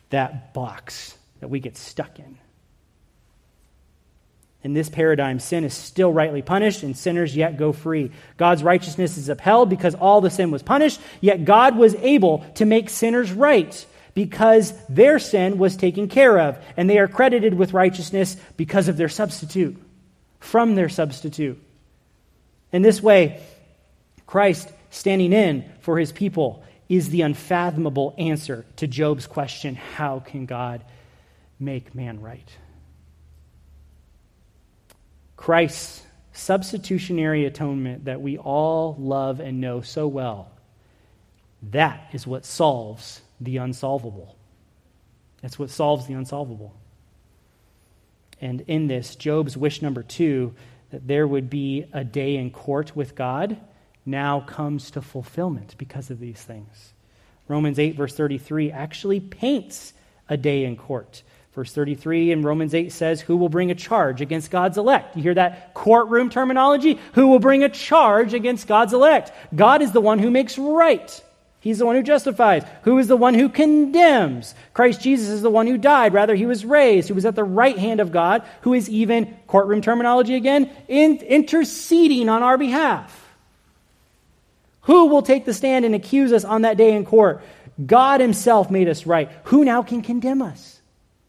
[0.10, 2.38] that box that we get stuck in.
[4.64, 8.12] In this paradigm, sin is still rightly punished, and sinners yet go free.
[8.38, 12.66] God's righteousness is upheld because all the sin was punished, yet God was able to
[12.66, 17.74] make sinners right because their sin was taken care of, and they are credited with
[17.74, 19.78] righteousness because of their substitute,
[20.40, 21.62] from their substitute.
[22.72, 23.42] In this way,
[24.26, 30.48] Christ standing in for his people is the unfathomable answer to Job's question how can
[30.48, 30.84] God
[31.60, 32.50] make man right?
[35.38, 40.52] Christ's substitutionary atonement that we all love and know so well,
[41.72, 44.36] that is what solves the unsolvable.
[45.42, 46.76] That's what solves the unsolvable.
[48.42, 50.54] And in this, Job's wish number two,
[50.92, 53.58] that there would be a day in court with God,
[54.06, 56.94] now comes to fulfillment because of these things.
[57.48, 59.94] Romans 8, verse 33, actually paints
[60.30, 61.24] a day in court.
[61.58, 65.16] Verse 33 in Romans 8 says, Who will bring a charge against God's elect?
[65.16, 67.00] You hear that courtroom terminology?
[67.14, 69.32] Who will bring a charge against God's elect?
[69.56, 71.24] God is the one who makes right.
[71.60, 72.64] He's the one who justifies.
[72.84, 74.54] Who is the one who condemns?
[74.76, 76.14] Christ Jesus is the one who died.
[76.14, 79.36] Rather, he was raised, who was at the right hand of God, who is even,
[79.48, 83.34] courtroom terminology again, in, interceding on our behalf.
[84.82, 87.42] Who will take the stand and accuse us on that day in court?
[87.84, 89.32] God Himself made us right.
[89.46, 90.77] Who now can condemn us?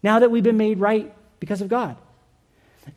[0.02, 1.96] Now that we've been made right because of God.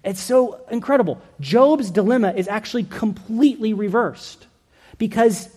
[0.04, 1.22] It's so incredible.
[1.40, 4.48] Job's dilemma is actually completely reversed
[4.98, 5.50] because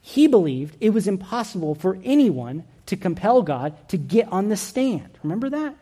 [0.00, 5.18] he believed it was impossible for anyone to compel God to get on the stand.
[5.22, 5.74] Remember that?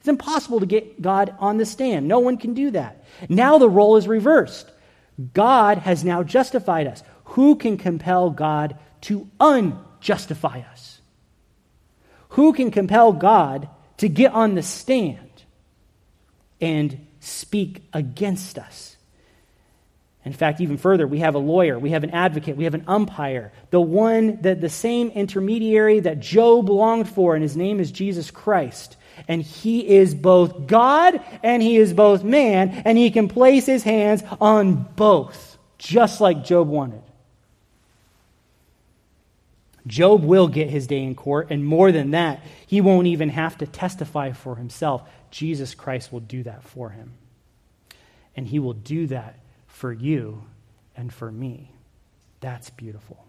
[0.00, 2.08] It's impossible to get God on the stand.
[2.08, 3.04] No one can do that.
[3.28, 4.70] Now the role is reversed.
[5.32, 7.02] God has now justified us.
[7.24, 11.00] Who can compel God to unjustify us?
[12.30, 15.18] Who can compel God to get on the stand
[16.60, 18.96] and speak against us?
[20.24, 22.84] In fact, even further, we have a lawyer, we have an advocate, we have an
[22.86, 27.92] umpire, the one that the same intermediary that Job longed for, and his name is
[27.92, 28.96] Jesus Christ.
[29.28, 33.82] And he is both God and he is both man, and he can place his
[33.82, 37.02] hands on both, just like Job wanted.
[39.86, 43.58] Job will get his day in court, and more than that, he won't even have
[43.58, 45.02] to testify for himself.
[45.30, 47.12] Jesus Christ will do that for him.
[48.36, 50.42] And he will do that for you
[50.96, 51.70] and for me.
[52.40, 53.24] That's beautiful.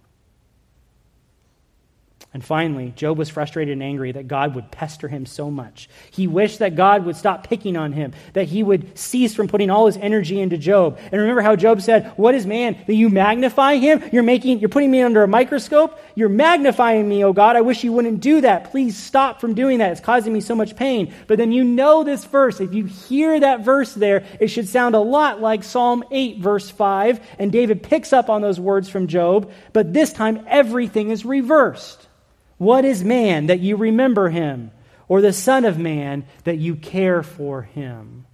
[2.35, 5.87] And finally, Job was frustrated and angry that God would pester him so much.
[6.11, 9.69] He wished that God would stop picking on him, that he would cease from putting
[9.69, 10.99] all his energy into Job.
[10.99, 14.03] And remember how Job said, What is man that you magnify him?
[14.11, 15.97] You're making you're putting me under a microscope?
[16.13, 17.55] You're magnifying me, oh God.
[17.55, 18.69] I wish you wouldn't do that.
[18.69, 19.93] Please stop from doing that.
[19.93, 21.13] It's causing me so much pain.
[21.27, 22.59] But then you know this verse.
[22.59, 26.69] If you hear that verse there, it should sound a lot like Psalm 8, verse
[26.69, 27.21] 5.
[27.39, 32.05] And David picks up on those words from Job, but this time everything is reversed.
[32.57, 34.71] What is man that you remember him,
[35.07, 38.25] or the Son of Man that you care for him?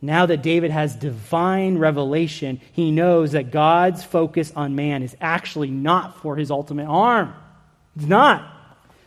[0.00, 5.70] Now that David has divine revelation, he knows that God's focus on man is actually
[5.70, 7.34] not for his ultimate harm.
[7.96, 8.52] It's not.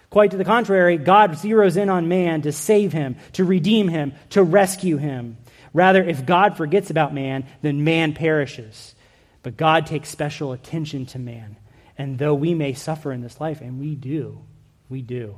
[0.09, 4.13] Quite to the contrary, God zeroes in on man to save him, to redeem him,
[4.31, 5.37] to rescue him.
[5.71, 8.95] Rather, if God forgets about man, then man perishes.
[9.43, 11.55] But God takes special attention to man
[11.99, 14.39] and though we may suffer in this life, and we do,
[14.87, 15.35] we do,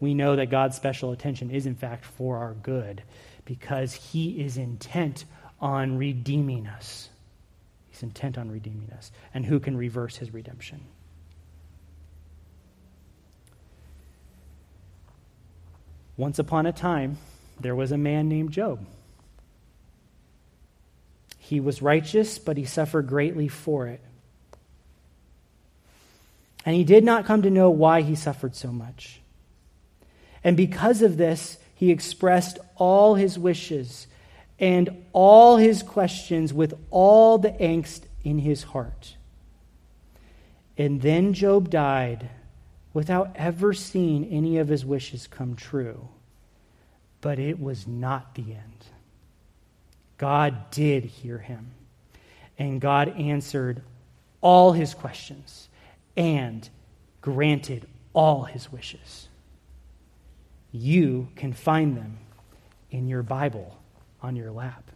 [0.00, 3.02] we know that God's special attention is, in fact, for our good
[3.44, 5.26] because He is intent
[5.60, 7.10] on redeeming us.
[7.90, 9.12] He's intent on redeeming us.
[9.34, 10.80] And who can reverse His redemption?
[16.16, 17.18] Once upon a time,
[17.60, 18.86] there was a man named Job.
[21.36, 24.00] He was righteous, but he suffered greatly for it.
[26.64, 29.20] And he did not come to know why he suffered so much.
[30.44, 34.06] And because of this, he expressed all his wishes
[34.58, 39.16] and all his questions with all the angst in his heart.
[40.76, 42.28] And then Job died
[42.92, 46.08] without ever seeing any of his wishes come true.
[47.22, 48.84] But it was not the end.
[50.18, 51.70] God did hear him,
[52.58, 53.82] and God answered
[54.42, 55.69] all his questions
[56.20, 56.68] and
[57.22, 59.28] granted all his wishes.
[60.70, 62.18] You can find them
[62.90, 63.80] in your Bible
[64.20, 64.90] on your lap.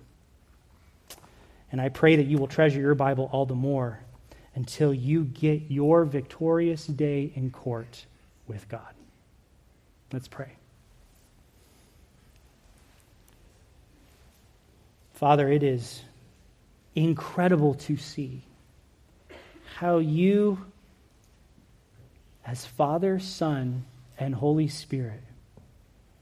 [1.72, 4.00] And I pray that you will treasure your Bible all the more
[4.54, 8.04] until you get your victorious day in court
[8.46, 8.94] with God.
[10.12, 10.52] Let's pray.
[15.14, 16.02] Father, it is
[16.94, 18.42] incredible to see
[19.76, 20.58] how you,
[22.46, 23.84] as Father, Son,
[24.18, 25.22] and Holy Spirit,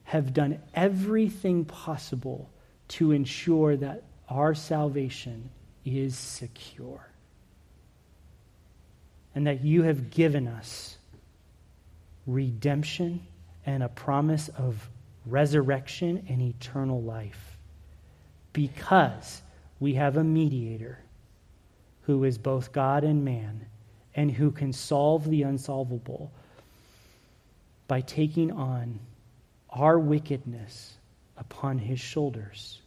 [0.04, 2.50] have done everything possible
[2.88, 5.50] to ensure that our salvation
[5.84, 7.08] is secure.
[9.34, 10.98] And that you have given us
[12.26, 13.26] redemption
[13.64, 14.88] and a promise of
[15.26, 17.56] resurrection and eternal life.
[18.52, 19.42] Because
[19.80, 20.98] we have a mediator
[22.02, 23.66] who is both God and man
[24.14, 26.30] and who can solve the unsolvable
[27.88, 28.98] by taking on
[29.70, 30.94] our wickedness
[31.36, 32.80] upon his shoulders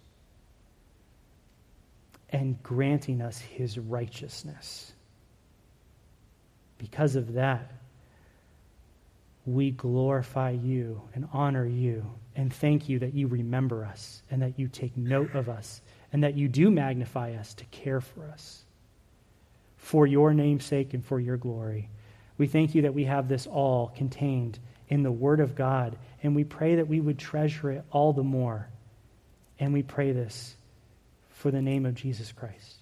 [2.30, 4.92] and granting us his righteousness.
[6.78, 7.72] Because of that,
[9.46, 12.06] we glorify you and honor you
[12.36, 16.24] and thank you that you remember us and that you take note of us and
[16.24, 18.65] that you do magnify us to care for us
[19.86, 21.88] for your name's sake and for your glory.
[22.40, 24.58] We thank you that we have this all contained
[24.90, 28.24] in the Word of God, and we pray that we would treasure it all the
[28.24, 28.68] more.
[29.60, 30.58] And we pray this
[31.30, 32.78] for the name of Jesus Christ.